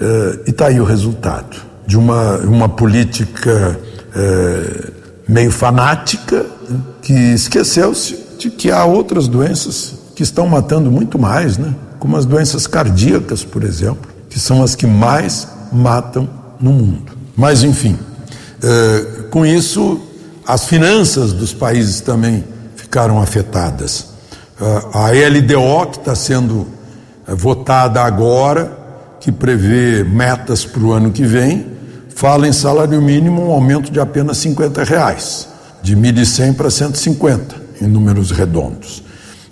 Uh, 0.00 0.40
e 0.46 0.50
está 0.50 0.66
aí 0.66 0.80
o 0.80 0.84
resultado 0.84 1.56
de 1.86 1.96
uma, 1.96 2.38
uma 2.38 2.68
política 2.68 3.78
uh, 4.16 4.92
meio 5.28 5.50
fanática 5.50 6.44
né? 6.68 6.80
que 7.00 7.12
esqueceu-se 7.12 8.18
de 8.38 8.50
que 8.50 8.70
há 8.70 8.84
outras 8.84 9.28
doenças 9.28 9.94
que 10.16 10.22
estão 10.22 10.46
matando 10.46 10.90
muito 10.90 11.18
mais, 11.18 11.56
né? 11.56 11.74
como 11.98 12.16
as 12.16 12.26
doenças 12.26 12.66
cardíacas, 12.66 13.44
por 13.44 13.62
exemplo, 13.62 14.10
que 14.28 14.38
são 14.38 14.62
as 14.62 14.74
que 14.74 14.86
mais 14.86 15.46
matam 15.72 16.28
no 16.60 16.72
mundo. 16.72 17.12
Mas, 17.36 17.62
enfim, 17.62 17.96
com 19.30 19.46
isso, 19.46 20.00
as 20.46 20.64
finanças 20.64 21.32
dos 21.32 21.54
países 21.54 22.00
também 22.00 22.44
ficaram 22.76 23.22
afetadas. 23.22 24.06
a 24.92 25.10
LDO, 25.10 25.86
que 25.92 25.98
está 25.98 26.14
sendo 26.14 26.66
votada 27.26 28.02
agora, 28.02 28.80
que 29.20 29.30
prevê 29.30 30.02
metas 30.02 30.64
para 30.64 30.82
o 30.82 30.92
ano 30.92 31.12
que 31.12 31.24
vem, 31.24 31.66
fala 32.14 32.46
em 32.48 32.52
salário 32.52 33.00
mínimo 33.00 33.48
um 33.48 33.52
aumento 33.52 33.90
de 33.90 34.00
apenas 34.00 34.38
50 34.38 34.84
reais, 34.84 35.48
de 35.82 35.96
1.100 35.96 36.54
para 36.54 36.70
150, 36.70 37.56
em 37.80 37.86
números 37.86 38.30
redondos. 38.30 39.02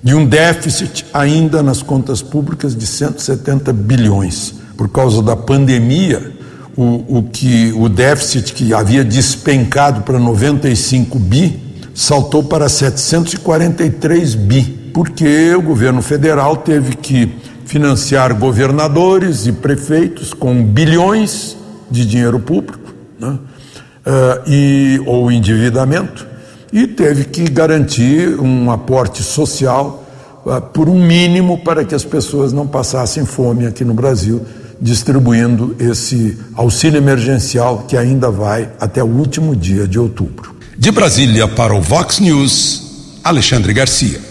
E 0.02 0.14
um 0.14 0.26
déficit 0.26 1.06
ainda 1.12 1.62
nas 1.62 1.82
contas 1.82 2.22
públicas 2.22 2.74
de 2.74 2.86
170 2.86 3.72
bilhões. 3.72 4.54
Por 4.76 4.88
causa 4.88 5.22
da 5.22 5.36
pandemia, 5.36 6.32
o, 6.76 7.18
o, 7.18 7.22
que, 7.30 7.72
o 7.76 7.88
déficit 7.88 8.54
que 8.54 8.72
havia 8.72 9.04
despencado 9.04 10.00
para 10.02 10.18
95 10.18 11.18
bi 11.18 11.74
saltou 11.94 12.42
para 12.42 12.68
743 12.68 14.34
bi, 14.34 14.62
porque 14.94 15.54
o 15.54 15.60
governo 15.60 16.00
federal 16.00 16.56
teve 16.56 16.96
que 16.96 17.36
financiar 17.70 18.34
governadores 18.34 19.46
e 19.46 19.52
prefeitos 19.52 20.34
com 20.34 20.60
bilhões 20.60 21.56
de 21.88 22.04
dinheiro 22.04 22.40
público, 22.40 22.92
né? 23.16 23.28
uh, 23.28 24.50
e, 24.50 25.00
ou 25.06 25.30
endividamento, 25.30 26.26
e 26.72 26.88
teve 26.88 27.26
que 27.26 27.48
garantir 27.48 28.40
um 28.40 28.72
aporte 28.72 29.22
social 29.22 30.04
uh, 30.44 30.60
por 30.60 30.88
um 30.88 31.00
mínimo 31.00 31.58
para 31.58 31.84
que 31.84 31.94
as 31.94 32.04
pessoas 32.04 32.52
não 32.52 32.66
passassem 32.66 33.24
fome 33.24 33.64
aqui 33.64 33.84
no 33.84 33.94
Brasil, 33.94 34.44
distribuindo 34.80 35.76
esse 35.78 36.36
auxílio 36.56 36.98
emergencial 36.98 37.84
que 37.86 37.96
ainda 37.96 38.32
vai 38.32 38.68
até 38.80 39.00
o 39.00 39.06
último 39.06 39.54
dia 39.54 39.86
de 39.86 39.96
outubro. 39.96 40.56
De 40.76 40.90
Brasília 40.90 41.46
para 41.46 41.72
o 41.72 41.80
Vox 41.80 42.18
News, 42.18 43.20
Alexandre 43.22 43.72
Garcia. 43.72 44.29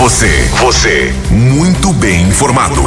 Você, 0.00 0.48
você, 0.58 1.14
muito 1.30 1.92
bem 1.92 2.22
informado. 2.22 2.80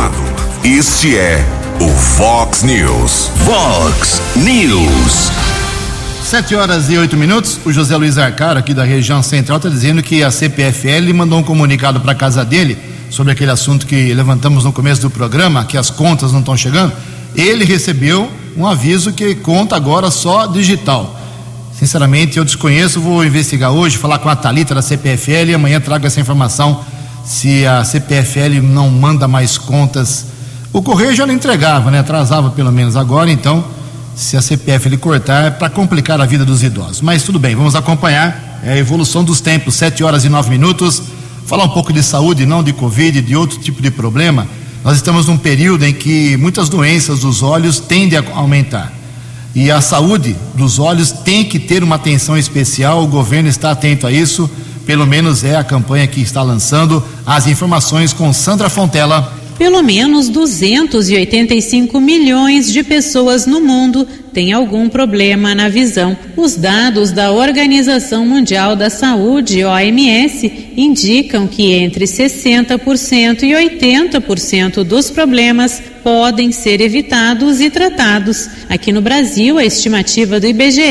Este 0.63 1.15
é 1.15 1.45
o 1.79 1.87
Vox 1.87 2.63
News. 2.63 3.29
Vox 3.45 4.19
News. 4.35 5.31
Sete 6.23 6.55
horas 6.55 6.89
e 6.89 6.97
oito 6.97 7.15
minutos. 7.15 7.59
O 7.63 7.71
José 7.71 7.95
Luiz 7.95 8.17
Arcaro, 8.17 8.57
aqui 8.57 8.73
da 8.73 8.83
região 8.83 9.21
central, 9.21 9.57
está 9.57 9.69
dizendo 9.69 10.01
que 10.01 10.23
a 10.23 10.31
CPFL 10.31 11.13
mandou 11.13 11.37
um 11.37 11.43
comunicado 11.43 12.01
para 12.01 12.15
casa 12.15 12.43
dele 12.43 12.75
sobre 13.11 13.31
aquele 13.31 13.51
assunto 13.51 13.85
que 13.85 14.11
levantamos 14.11 14.63
no 14.63 14.73
começo 14.73 15.01
do 15.01 15.11
programa, 15.11 15.65
que 15.65 15.77
as 15.77 15.91
contas 15.91 16.31
não 16.31 16.39
estão 16.39 16.57
chegando. 16.57 16.93
Ele 17.35 17.63
recebeu 17.63 18.27
um 18.57 18.65
aviso 18.65 19.13
que 19.13 19.35
conta 19.35 19.75
agora 19.75 20.09
só 20.09 20.47
digital. 20.47 21.19
Sinceramente, 21.77 22.39
eu 22.39 22.43
desconheço, 22.43 22.99
vou 22.99 23.23
investigar 23.23 23.71
hoje, 23.71 23.99
falar 23.99 24.17
com 24.17 24.29
a 24.29 24.35
Talita 24.35 24.73
da 24.73 24.81
CPFL 24.81 25.49
e 25.49 25.53
amanhã 25.53 25.79
trago 25.79 26.07
essa 26.07 26.19
informação 26.19 26.83
se 27.23 27.65
a 27.65 27.83
CPFL 27.83 28.61
não 28.61 28.89
manda 28.89 29.27
mais 29.27 29.57
contas. 29.57 30.25
O 30.71 30.81
correio 30.81 31.15
já 31.15 31.25
não 31.25 31.33
entregava, 31.33 31.91
né? 31.91 31.99
Atrasava 31.99 32.49
pelo 32.51 32.71
menos 32.71 32.95
agora, 32.95 33.31
então, 33.31 33.63
se 34.15 34.35
a 34.37 34.41
CPFL 34.41 34.97
cortar, 34.97 35.45
é 35.45 35.51
para 35.51 35.69
complicar 35.69 36.19
a 36.19 36.25
vida 36.25 36.43
dos 36.43 36.63
idosos. 36.63 37.01
Mas 37.01 37.23
tudo 37.23 37.39
bem, 37.39 37.55
vamos 37.55 37.75
acompanhar 37.75 38.53
é 38.65 38.71
a 38.71 38.77
evolução 38.77 39.25
dos 39.25 39.41
tempos, 39.41 39.75
7 39.75 40.05
horas 40.05 40.23
e 40.23 40.29
9 40.29 40.49
minutos. 40.49 41.01
Falar 41.45 41.65
um 41.65 41.69
pouco 41.69 41.91
de 41.91 42.01
saúde, 42.01 42.45
não 42.45 42.63
de 42.63 42.71
Covid, 42.71 43.21
de 43.21 43.35
outro 43.35 43.59
tipo 43.59 43.81
de 43.81 43.91
problema. 43.91 44.47
Nós 44.85 44.95
estamos 44.95 45.27
num 45.27 45.37
período 45.37 45.83
em 45.83 45.93
que 45.93 46.37
muitas 46.37 46.69
doenças 46.69 47.19
dos 47.19 47.43
olhos 47.43 47.79
tendem 47.79 48.17
a 48.17 48.23
aumentar. 48.33 48.93
E 49.53 49.69
a 49.69 49.81
saúde 49.81 50.35
dos 50.55 50.79
olhos 50.79 51.11
tem 51.11 51.43
que 51.43 51.59
ter 51.59 51.83
uma 51.83 51.95
atenção 51.95 52.37
especial, 52.37 53.03
o 53.03 53.07
governo 53.07 53.49
está 53.49 53.71
atento 53.71 54.07
a 54.07 54.11
isso, 54.11 54.49
pelo 54.85 55.05
menos 55.05 55.43
é 55.43 55.55
a 55.55 55.63
campanha 55.63 56.07
que 56.07 56.21
está 56.21 56.41
lançando. 56.41 57.03
As 57.25 57.47
informações 57.47 58.13
com 58.13 58.31
Sandra 58.33 58.69
Fontela. 58.69 59.43
Pelo 59.57 59.83
menos 59.83 60.29
285 60.29 61.99
milhões 62.01 62.71
de 62.71 62.83
pessoas 62.83 63.45
no 63.45 63.61
mundo 63.61 64.05
têm 64.33 64.51
algum 64.51 64.89
problema 64.89 65.53
na 65.53 65.69
visão. 65.69 66.17
Os 66.35 66.55
dados 66.55 67.11
da 67.11 67.31
Organização 67.31 68.25
Mundial 68.25 68.75
da 68.75 68.89
Saúde, 68.89 69.63
OMS, 69.63 70.51
indicam 70.75 71.47
que 71.47 71.71
entre 71.71 72.05
60% 72.05 73.43
e 73.43 73.51
80% 73.51 74.83
dos 74.83 75.11
problemas 75.11 75.81
podem 76.03 76.51
ser 76.51 76.81
evitados 76.81 77.61
e 77.61 77.69
tratados. 77.69 78.49
Aqui 78.67 78.91
no 78.91 79.01
Brasil, 79.01 79.59
a 79.59 79.63
estimativa 79.63 80.39
do 80.39 80.47
IBGE 80.47 80.81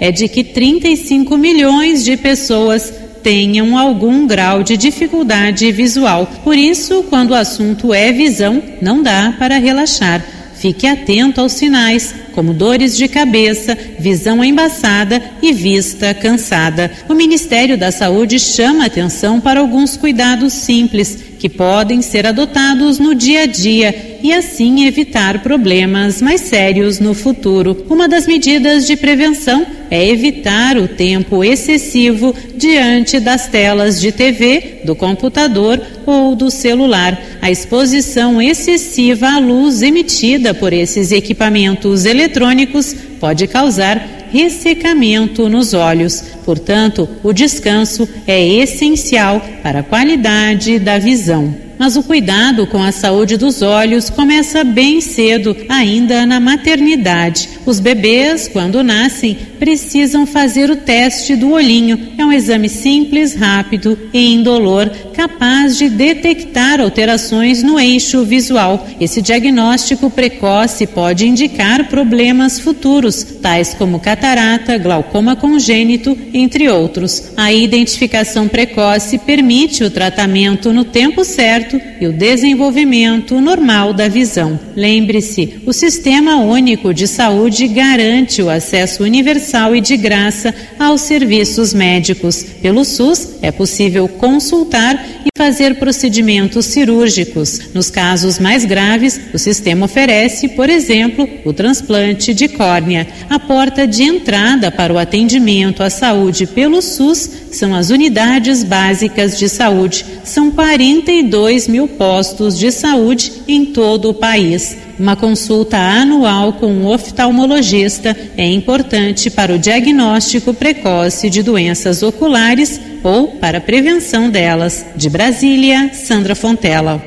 é 0.00 0.10
de 0.12 0.28
que 0.28 0.42
35 0.42 1.38
milhões 1.38 2.04
de 2.04 2.16
pessoas 2.16 2.92
tenham 3.28 3.76
algum 3.76 4.26
grau 4.26 4.62
de 4.62 4.74
dificuldade 4.74 5.70
visual. 5.70 6.26
Por 6.42 6.56
isso, 6.56 7.04
quando 7.10 7.32
o 7.32 7.34
assunto 7.34 7.92
é 7.92 8.10
visão, 8.10 8.62
não 8.80 9.02
dá 9.02 9.34
para 9.38 9.58
relaxar. 9.58 10.24
Fique 10.54 10.86
atento 10.86 11.38
aos 11.38 11.52
sinais, 11.52 12.14
como 12.32 12.54
dores 12.54 12.96
de 12.96 13.06
cabeça, 13.06 13.76
visão 13.98 14.42
embaçada 14.42 15.22
e 15.42 15.52
vista 15.52 16.14
cansada. 16.14 16.90
O 17.06 17.12
Ministério 17.12 17.76
da 17.76 17.92
Saúde 17.92 18.38
chama 18.38 18.86
atenção 18.86 19.38
para 19.42 19.60
alguns 19.60 19.94
cuidados 19.94 20.54
simples 20.54 21.27
que 21.38 21.48
podem 21.48 22.02
ser 22.02 22.26
adotados 22.26 22.98
no 22.98 23.14
dia 23.14 23.42
a 23.42 23.46
dia 23.46 24.18
e 24.22 24.32
assim 24.32 24.84
evitar 24.84 25.42
problemas 25.42 26.20
mais 26.20 26.40
sérios 26.42 26.98
no 26.98 27.14
futuro. 27.14 27.84
Uma 27.88 28.08
das 28.08 28.26
medidas 28.26 28.86
de 28.86 28.96
prevenção 28.96 29.64
é 29.90 30.06
evitar 30.06 30.76
o 30.76 30.88
tempo 30.88 31.44
excessivo 31.44 32.34
diante 32.56 33.20
das 33.20 33.46
telas 33.46 34.00
de 34.00 34.10
TV, 34.10 34.80
do 34.84 34.94
computador 34.94 35.80
ou 36.04 36.34
do 36.34 36.50
celular. 36.50 37.20
A 37.40 37.50
exposição 37.50 38.42
excessiva 38.42 39.28
à 39.28 39.38
luz 39.38 39.80
emitida 39.82 40.52
por 40.52 40.72
esses 40.72 41.12
equipamentos 41.12 42.04
eletrônicos 42.04 42.94
pode 43.20 43.46
causar 43.46 44.17
ressecamento 44.30 45.48
nos 45.48 45.74
olhos. 45.74 46.22
Portanto, 46.44 47.08
o 47.22 47.32
descanso 47.32 48.08
é 48.26 48.44
essencial 48.46 49.40
para 49.62 49.80
a 49.80 49.82
qualidade 49.82 50.78
da 50.78 50.98
visão. 50.98 51.67
Mas 51.78 51.96
o 51.96 52.02
cuidado 52.02 52.66
com 52.66 52.82
a 52.82 52.90
saúde 52.90 53.36
dos 53.36 53.62
olhos 53.62 54.10
começa 54.10 54.64
bem 54.64 55.00
cedo, 55.00 55.56
ainda 55.68 56.26
na 56.26 56.40
maternidade. 56.40 57.48
Os 57.64 57.78
bebês, 57.78 58.48
quando 58.48 58.82
nascem, 58.82 59.36
precisam 59.58 60.26
fazer 60.26 60.70
o 60.70 60.76
teste 60.76 61.36
do 61.36 61.50
olhinho. 61.50 62.12
É 62.16 62.24
um 62.24 62.32
exame 62.32 62.68
simples, 62.68 63.34
rápido 63.34 63.98
e 64.12 64.34
indolor, 64.34 64.90
capaz 65.12 65.76
de 65.76 65.88
detectar 65.88 66.80
alterações 66.80 67.62
no 67.62 67.78
eixo 67.78 68.24
visual. 68.24 68.86
Esse 69.00 69.20
diagnóstico 69.20 70.10
precoce 70.10 70.86
pode 70.86 71.26
indicar 71.26 71.88
problemas 71.88 72.58
futuros, 72.58 73.22
tais 73.42 73.74
como 73.74 74.00
catarata, 74.00 74.78
glaucoma 74.78 75.36
congênito, 75.36 76.16
entre 76.32 76.68
outros. 76.68 77.32
A 77.36 77.52
identificação 77.52 78.48
precoce 78.48 79.18
permite 79.18 79.84
o 79.84 79.90
tratamento 79.90 80.72
no 80.72 80.84
tempo 80.84 81.24
certo 81.24 81.67
e 82.00 82.06
o 82.06 82.12
desenvolvimento 82.12 83.40
normal 83.40 83.92
da 83.92 84.08
visão. 84.08 84.58
Lembre-se, 84.76 85.60
o 85.66 85.72
Sistema 85.72 86.36
Único 86.36 86.94
de 86.94 87.06
Saúde 87.06 87.66
garante 87.68 88.42
o 88.42 88.50
acesso 88.50 89.02
universal 89.02 89.74
e 89.74 89.80
de 89.80 89.96
graça 89.96 90.54
aos 90.78 91.02
serviços 91.02 91.74
médicos. 91.74 92.42
Pelo 92.62 92.84
SUS, 92.84 93.36
é 93.42 93.50
possível 93.50 94.08
consultar 94.08 94.94
e 95.24 95.28
fazer 95.36 95.78
procedimentos 95.78 96.66
cirúrgicos. 96.66 97.72
Nos 97.74 97.90
casos 97.90 98.38
mais 98.38 98.64
graves, 98.64 99.20
o 99.32 99.38
sistema 99.38 99.86
oferece, 99.86 100.48
por 100.48 100.70
exemplo, 100.70 101.28
o 101.44 101.52
transplante 101.52 102.32
de 102.32 102.48
córnea. 102.48 103.06
A 103.28 103.38
porta 103.38 103.86
de 103.86 104.02
entrada 104.02 104.70
para 104.70 104.92
o 104.92 104.98
atendimento 104.98 105.82
à 105.82 105.90
saúde 105.90 106.46
pelo 106.46 106.80
SUS 106.80 107.30
são 107.50 107.74
as 107.74 107.90
unidades 107.90 108.62
básicas 108.62 109.38
de 109.38 109.48
saúde. 109.48 110.04
São 110.24 110.50
42 110.50 111.57
mil 111.66 111.88
postos 111.88 112.58
de 112.58 112.70
saúde 112.70 113.42
em 113.48 113.66
todo 113.66 114.10
o 114.10 114.14
país. 114.14 114.76
Uma 114.98 115.16
consulta 115.16 115.76
anual 115.76 116.52
com 116.54 116.66
um 116.66 116.86
oftalmologista 116.86 118.16
é 118.36 118.46
importante 118.46 119.30
para 119.30 119.54
o 119.54 119.58
diagnóstico 119.58 120.52
precoce 120.52 121.30
de 121.30 121.42
doenças 121.42 122.02
oculares 122.02 122.80
ou 123.02 123.28
para 123.28 123.58
a 123.58 123.60
prevenção 123.60 124.28
delas. 124.28 124.84
De 124.94 125.08
Brasília, 125.08 125.90
Sandra 125.94 126.34
Fontela. 126.34 127.02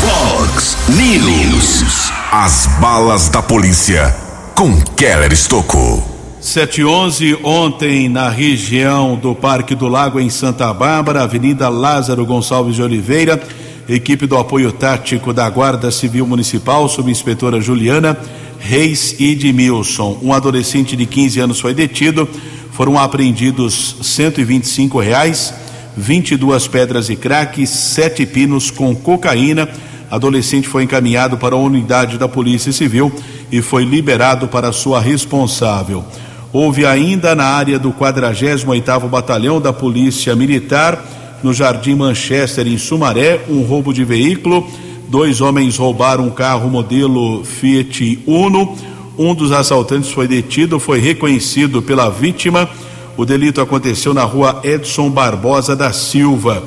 Fox 0.00 0.76
News. 0.88 2.12
As 2.30 2.66
balas 2.80 3.28
da 3.28 3.42
polícia 3.42 4.14
com 4.54 4.78
Keller 4.96 5.32
Estocou. 5.32 6.17
711 6.40 7.38
ontem 7.42 8.08
na 8.08 8.28
região 8.28 9.16
do 9.16 9.34
Parque 9.34 9.74
do 9.74 9.88
Lago 9.88 10.20
em 10.20 10.30
Santa 10.30 10.72
Bárbara, 10.72 11.24
Avenida 11.24 11.68
Lázaro 11.68 12.24
Gonçalves 12.24 12.76
de 12.76 12.82
Oliveira, 12.82 13.42
equipe 13.88 14.24
do 14.24 14.38
apoio 14.38 14.70
tático 14.70 15.32
da 15.32 15.50
Guarda 15.50 15.90
Civil 15.90 16.24
Municipal, 16.26 16.88
subinspetora 16.88 17.60
Juliana 17.60 18.16
Reis 18.60 19.16
e 19.18 19.32
Edmilson. 19.32 20.18
Um 20.22 20.32
adolescente 20.32 20.96
de 20.96 21.06
15 21.06 21.40
anos 21.40 21.60
foi 21.60 21.74
detido. 21.74 22.28
Foram 22.72 22.96
apreendidos 22.96 23.96
125 24.02 25.00
reais, 25.00 25.52
22 25.96 26.68
pedras 26.68 27.06
de 27.08 27.16
crack, 27.16 27.66
sete 27.66 28.24
pinos 28.24 28.70
com 28.70 28.94
cocaína. 28.94 29.68
Adolescente 30.08 30.68
foi 30.68 30.84
encaminhado 30.84 31.36
para 31.36 31.56
a 31.56 31.58
unidade 31.58 32.16
da 32.16 32.28
Polícia 32.28 32.72
Civil 32.72 33.12
e 33.50 33.60
foi 33.60 33.84
liberado 33.84 34.46
para 34.46 34.72
sua 34.72 35.00
responsável. 35.00 36.04
Houve 36.52 36.86
ainda 36.86 37.34
na 37.34 37.44
área 37.44 37.78
do 37.78 37.92
48º 37.92 39.06
Batalhão 39.08 39.60
da 39.60 39.72
Polícia 39.72 40.34
Militar, 40.34 41.04
no 41.42 41.52
Jardim 41.52 41.94
Manchester, 41.94 42.66
em 42.66 42.78
Sumaré, 42.78 43.40
um 43.48 43.60
roubo 43.60 43.92
de 43.92 44.02
veículo. 44.02 44.66
Dois 45.08 45.40
homens 45.40 45.76
roubaram 45.76 46.24
um 46.24 46.30
carro 46.30 46.70
modelo 46.70 47.44
Fiat 47.44 48.20
Uno. 48.26 48.76
Um 49.18 49.34
dos 49.34 49.52
assaltantes 49.52 50.10
foi 50.10 50.26
detido, 50.26 50.80
foi 50.80 51.00
reconhecido 51.00 51.82
pela 51.82 52.08
vítima. 52.08 52.68
O 53.16 53.24
delito 53.24 53.60
aconteceu 53.60 54.14
na 54.14 54.24
rua 54.24 54.60
Edson 54.64 55.10
Barbosa 55.10 55.76
da 55.76 55.92
Silva. 55.92 56.62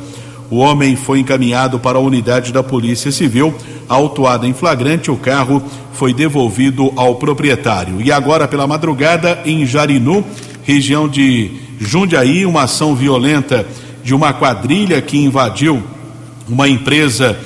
O 0.52 0.58
homem 0.58 0.98
foi 0.98 1.20
encaminhado 1.20 1.80
para 1.80 1.98
a 1.98 2.02
unidade 2.02 2.52
da 2.52 2.62
Polícia 2.62 3.10
Civil. 3.10 3.56
Autuado 3.88 4.46
em 4.46 4.54
flagrante, 4.54 5.10
o 5.10 5.16
carro 5.16 5.64
foi 5.94 6.14
devolvido 6.14 6.92
ao 6.98 7.16
proprietário. 7.16 8.02
E 8.02 8.12
agora, 8.12 8.50
pela 8.50 8.68
madrugada, 8.68 9.42
em 9.46 9.66
Jarinu, 9.66 10.26
região 10.64 11.08
de 11.08 11.52
Jundiaí, 11.80 12.46
uma 12.46 12.64
ação 12.64 12.94
violenta 12.94 13.66
de 14.04 14.14
uma 14.14 14.34
quadrilha 14.34 15.02
que 15.02 15.18
invadiu 15.18 15.82
uma 16.50 16.68
empresa 16.68 17.40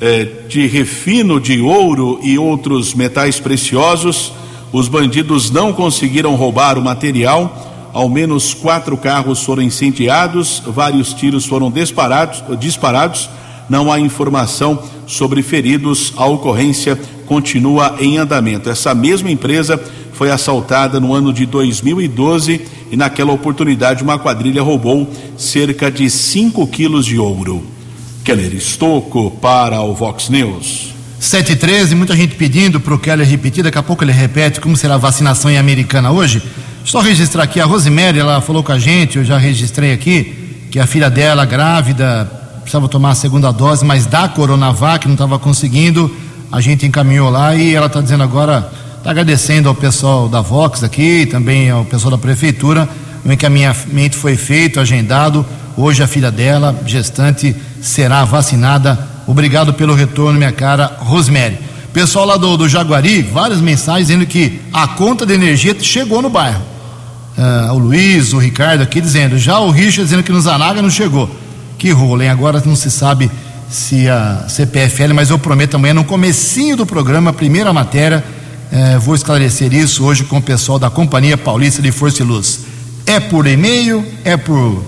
eh, 0.00 0.26
de 0.48 0.66
refino 0.66 1.40
de 1.40 1.60
ouro 1.60 2.18
e 2.24 2.36
outros 2.40 2.92
metais 2.92 3.38
preciosos. 3.38 4.32
Os 4.72 4.88
bandidos 4.88 5.48
não 5.48 5.72
conseguiram 5.72 6.34
roubar 6.34 6.76
o 6.76 6.82
material. 6.82 7.67
Ao 7.92 8.08
menos 8.08 8.54
quatro 8.54 8.96
carros 8.96 9.42
foram 9.42 9.62
incendiados, 9.62 10.62
vários 10.66 11.12
tiros 11.12 11.46
foram 11.46 11.70
disparados. 11.70 12.42
disparados. 12.58 13.28
Não 13.68 13.92
há 13.92 14.00
informação 14.00 14.82
sobre 15.06 15.42
feridos. 15.42 16.12
A 16.16 16.24
ocorrência 16.26 16.98
continua 17.26 17.96
em 18.00 18.16
andamento. 18.16 18.70
Essa 18.70 18.94
mesma 18.94 19.30
empresa 19.30 19.78
foi 20.12 20.30
assaltada 20.30 20.98
no 20.98 21.14
ano 21.14 21.32
de 21.32 21.46
2012 21.46 22.62
e 22.90 22.96
naquela 22.96 23.32
oportunidade 23.32 24.02
uma 24.02 24.18
quadrilha 24.18 24.62
roubou 24.62 25.08
cerca 25.36 25.90
de 25.90 26.08
5 26.10 26.66
quilos 26.66 27.06
de 27.06 27.18
ouro. 27.18 27.64
Keller 28.24 28.54
Estocco 28.54 29.30
para 29.40 29.80
o 29.80 29.94
Vox 29.94 30.28
News. 30.28 30.94
7 31.20 31.52
e 31.52 31.56
13, 31.56 31.94
muita 31.94 32.16
gente 32.16 32.36
pedindo 32.36 32.78
para 32.78 32.94
o 32.94 32.98
Keller 32.98 33.26
repetir, 33.26 33.64
daqui 33.64 33.78
a 33.78 33.82
pouco 33.82 34.04
ele 34.04 34.12
repete 34.12 34.60
como 34.60 34.76
será 34.76 34.94
a 34.94 34.98
vacinação 34.98 35.50
em 35.50 35.58
Americana 35.58 36.12
hoje. 36.12 36.42
Só 36.84 37.00
registrar 37.00 37.42
aqui 37.42 37.60
a 37.60 37.64
Rosemary, 37.64 38.18
ela 38.18 38.40
falou 38.40 38.62
com 38.62 38.72
a 38.72 38.78
gente, 38.78 39.18
eu 39.18 39.24
já 39.24 39.36
registrei 39.36 39.92
aqui, 39.92 40.66
que 40.70 40.78
a 40.78 40.86
filha 40.86 41.10
dela, 41.10 41.44
grávida, 41.44 42.30
precisava 42.62 42.88
tomar 42.88 43.10
a 43.10 43.14
segunda 43.14 43.50
dose, 43.50 43.84
mas 43.84 44.04
da 44.04 44.28
Coronavac 44.28 45.06
não 45.06 45.14
estava 45.14 45.38
conseguindo. 45.38 46.14
A 46.52 46.60
gente 46.60 46.86
encaminhou 46.86 47.30
lá 47.30 47.54
e 47.54 47.74
ela 47.74 47.86
está 47.86 48.00
dizendo 48.00 48.22
agora, 48.22 48.70
está 48.98 49.10
agradecendo 49.10 49.68
ao 49.68 49.74
pessoal 49.74 50.28
da 50.28 50.40
Vox 50.40 50.82
aqui, 50.82 51.26
também 51.26 51.70
ao 51.70 51.84
pessoal 51.84 52.10
da 52.10 52.18
prefeitura. 52.18 52.88
O 53.24 53.32
encaminhamento 53.32 54.16
foi 54.16 54.36
feito, 54.36 54.80
agendado. 54.80 55.44
Hoje 55.76 56.02
a 56.02 56.06
filha 56.06 56.30
dela, 56.30 56.78
gestante, 56.86 57.54
será 57.80 58.24
vacinada. 58.24 58.98
Obrigado 59.26 59.72
pelo 59.74 59.94
retorno, 59.94 60.38
minha 60.38 60.52
cara 60.52 60.96
Rosemary. 61.00 61.58
Pessoal 61.98 62.26
lá 62.26 62.36
do, 62.36 62.56
do 62.56 62.68
Jaguari, 62.68 63.22
várias 63.22 63.60
mensagens 63.60 64.06
dizendo 64.06 64.24
que 64.24 64.60
a 64.72 64.86
conta 64.86 65.26
de 65.26 65.34
energia 65.34 65.76
chegou 65.80 66.22
no 66.22 66.30
bairro. 66.30 66.62
Uh, 67.36 67.72
o 67.74 67.78
Luiz, 67.78 68.32
o 68.32 68.38
Ricardo 68.38 68.82
aqui 68.82 69.00
dizendo, 69.00 69.36
já 69.36 69.58
o 69.58 69.72
Richard 69.72 70.04
dizendo 70.04 70.22
que 70.22 70.30
no 70.30 70.40
Zanaga 70.40 70.80
não 70.80 70.90
chegou. 70.90 71.28
Que 71.76 71.90
rolo, 71.90 72.22
hein? 72.22 72.28
Agora 72.28 72.62
não 72.64 72.76
se 72.76 72.88
sabe 72.88 73.28
se 73.68 74.08
a 74.08 74.44
CPFL, 74.48 75.12
mas 75.12 75.30
eu 75.30 75.40
prometo 75.40 75.74
amanhã 75.74 75.92
no 75.92 76.04
comecinho 76.04 76.76
do 76.76 76.86
programa, 76.86 77.32
primeira 77.32 77.72
matéria, 77.72 78.24
eh, 78.70 78.96
vou 78.98 79.16
esclarecer 79.16 79.74
isso 79.74 80.04
hoje 80.04 80.22
com 80.22 80.36
o 80.38 80.42
pessoal 80.42 80.78
da 80.78 80.88
Companhia 80.88 81.36
Paulista 81.36 81.82
de 81.82 81.90
Força 81.90 82.22
e 82.22 82.24
Luz. 82.24 82.60
É 83.06 83.18
por 83.18 83.44
e-mail, 83.44 84.06
é 84.24 84.36
por 84.36 84.84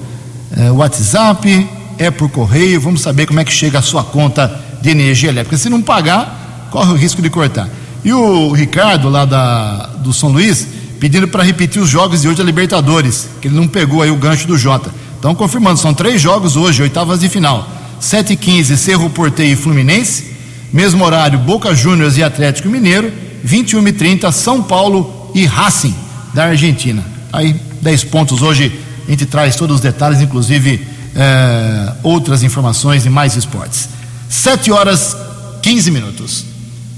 eh, 0.57 0.71
WhatsApp, 0.71 1.69
é 1.99 2.09
por 2.09 2.31
correio, 2.31 2.81
vamos 2.81 3.01
saber 3.01 3.27
como 3.27 3.41
é 3.41 3.45
que 3.45 3.53
chega 3.53 3.81
a 3.81 3.83
sua 3.83 4.05
conta 4.05 4.61
de 4.81 4.91
energia 4.91 5.29
elétrica. 5.29 5.57
Se 5.57 5.69
não 5.69 5.83
pagar, 5.83 6.40
corre 6.71 6.93
o 6.93 6.97
risco 6.97 7.21
de 7.21 7.29
cortar. 7.29 7.69
E 8.05 8.13
o 8.13 8.53
Ricardo, 8.53 9.09
lá 9.09 9.25
da, 9.25 9.87
do 9.99 10.13
São 10.13 10.31
Luís, 10.31 10.67
pedindo 10.99 11.29
para 11.29 11.43
repetir 11.43 11.81
os 11.81 11.89
jogos 11.89 12.23
de 12.23 12.29
hoje 12.29 12.39
da 12.39 12.45
Libertadores, 12.45 13.29
que 13.41 13.49
ele 13.49 13.57
não 13.57 13.69
pegou 13.69 14.03
aí 14.03 14.11
o 14.11 14.17
gancho 14.17 14.47
do 14.47 14.57
Jota. 14.57 14.91
Então, 15.19 15.35
confirmando, 15.35 15.79
são 15.79 15.93
três 15.93 16.21
jogos 16.21 16.57
hoje, 16.57 16.83
oitavas 16.83 17.21
de 17.21 17.29
final. 17.29 17.69
7h15, 18.01 18.77
Cerro 18.77 19.11
Porteio 19.11 19.53
e 19.53 19.57
Fluminense. 19.57 20.31
Mesmo 20.73 21.05
horário, 21.05 21.39
Boca 21.39 21.75
Juniors 21.75 22.17
e 22.17 22.23
Atlético 22.23 22.69
Mineiro. 22.69 23.13
21h30, 23.47 24.31
São 24.33 24.63
Paulo 24.63 25.31
e 25.35 25.45
Racing, 25.45 25.95
da 26.33 26.45
Argentina. 26.45 27.05
Aí, 27.33 27.55
10 27.83 28.05
pontos 28.05 28.41
hoje. 28.43 28.73
A 29.07 29.11
gente 29.11 29.27
traz 29.27 29.57
todos 29.57 29.77
os 29.77 29.83
detalhes, 29.83 30.21
inclusive 30.21 30.87
eh, 31.15 31.93
outras 32.03 32.43
informações 32.43 33.05
e 33.05 33.11
mais 33.11 33.37
esportes. 33.37 33.89
7 34.29 34.71
horas 34.71 35.17
15 35.63 35.91
minutos. 35.91 36.50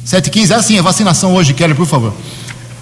7 0.05 0.29
h 0.29 0.31
15 0.31 0.55
assim, 0.55 0.79
a 0.79 0.83
vacinação 0.83 1.35
hoje, 1.35 1.55
Kelly, 1.55 1.75
por 1.75 1.87
favor. 1.87 2.13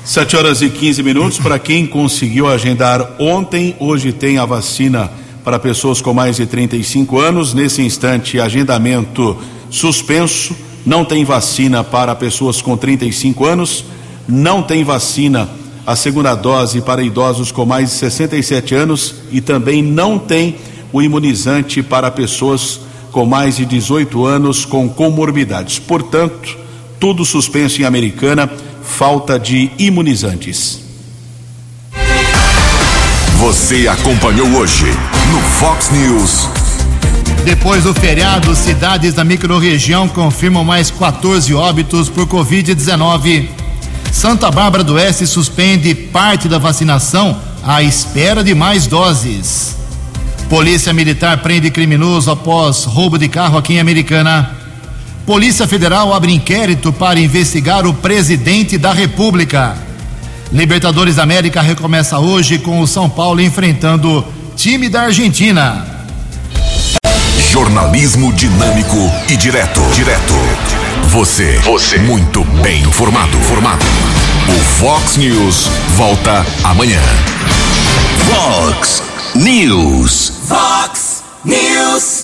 7 0.05 0.37
horas 0.37 0.63
e 0.63 0.71
15 0.71 1.03
minutos. 1.03 1.39
Para 1.39 1.59
quem 1.59 1.87
conseguiu 1.87 2.49
agendar 2.49 3.17
ontem, 3.19 3.77
hoje 3.79 4.11
tem 4.11 4.39
a 4.39 4.47
vacina 4.47 5.11
para 5.45 5.59
pessoas 5.59 6.01
com 6.01 6.15
mais 6.15 6.37
de 6.37 6.47
35 6.47 7.19
anos. 7.19 7.53
Nesse 7.53 7.83
instante, 7.83 8.41
agendamento 8.41 9.37
suspenso. 9.69 10.57
Não 10.85 11.05
tem 11.05 11.23
vacina 11.23 11.85
para 11.85 12.15
pessoas 12.15 12.63
com 12.63 12.75
35 12.75 13.45
anos. 13.45 13.85
Não 14.27 14.63
tem 14.63 14.83
vacina 14.83 15.49
a 15.87 15.95
segunda 15.95 16.35
dose 16.35 16.81
para 16.81 17.03
idosos 17.03 17.53
com 17.53 17.67
mais 17.67 17.91
de 17.91 17.97
67 17.97 18.75
anos 18.75 19.15
e 19.31 19.43
também 19.43 19.83
não 19.83 20.19
tem 20.19 20.57
o 20.91 21.03
imunizante 21.03 21.83
para 21.83 22.11
pessoas 22.11 22.81
com 23.13 23.27
mais 23.27 23.57
de 23.57 23.67
18 23.67 24.25
anos 24.25 24.65
com 24.65 24.89
comorbidades. 24.89 25.79
Portanto, 25.79 26.57
tudo 27.01 27.25
suspenso 27.25 27.81
em 27.81 27.85
Americana, 27.87 28.49
falta 28.83 29.39
de 29.39 29.71
imunizantes. 29.79 30.81
Você 33.39 33.89
acompanhou 33.89 34.47
hoje 34.49 34.85
no 35.33 35.41
Fox 35.59 35.91
News. 35.91 36.47
Depois 37.43 37.85
do 37.85 37.95
feriado, 37.95 38.55
cidades 38.55 39.15
da 39.15 39.25
microrregião 39.25 40.07
confirmam 40.07 40.63
mais 40.63 40.91
14 40.91 41.55
óbitos 41.55 42.11
por 42.11 42.27
Covid-19. 42.27 43.49
Santa 44.13 44.51
Bárbara 44.51 44.85
do 44.85 44.95
Oeste 44.95 45.27
suspende 45.27 45.95
parte 45.95 46.51
da 46.51 46.59
vacinação 46.59 47.41
à 47.63 47.83
espera 47.83 48.45
de 48.45 48.55
mais 48.55 48.87
doses. 48.87 49.75
Polícia 50.51 50.93
Militar 50.93 51.39
prende 51.39 51.71
criminoso 51.71 52.31
após 52.31 52.85
roubo 52.85 53.17
de 53.17 53.29
carro 53.29 53.57
aqui 53.57 53.75
em 53.75 53.81
Americana. 53.81 54.60
Polícia 55.27 55.67
Federal 55.67 56.13
abre 56.13 56.33
inquérito 56.33 56.93
para 56.93 57.21
investigar 57.21 57.87
o 57.87 57.95
presidente 57.95 58.77
da 58.77 58.93
República. 58.93 59.77
Libertadores 60.53 61.17
da 61.17 61.23
América 61.23 61.63
recomeça 61.63 62.19
hoje 62.19 62.59
com 62.59 62.81
o 62.81 62.87
São 62.87 63.09
Paulo 63.09 63.41
enfrentando 63.41 64.27
time 64.57 64.89
da 64.89 65.03
Argentina. 65.03 65.87
Jornalismo 67.51 68.33
dinâmico 68.33 68.97
e 69.29 69.37
direto. 69.37 69.81
Direto. 69.95 70.35
Você. 71.09 71.59
Você. 71.59 71.99
Muito 71.99 72.45
bem 72.63 72.83
informado. 72.83 73.37
Formado. 73.39 73.85
O 74.49 74.59
Fox 74.79 75.17
News 75.17 75.69
volta 75.97 76.45
amanhã. 76.65 77.01
Fox 78.29 79.03
News. 79.35 80.33
Fox 80.47 81.23
News. 81.45 82.19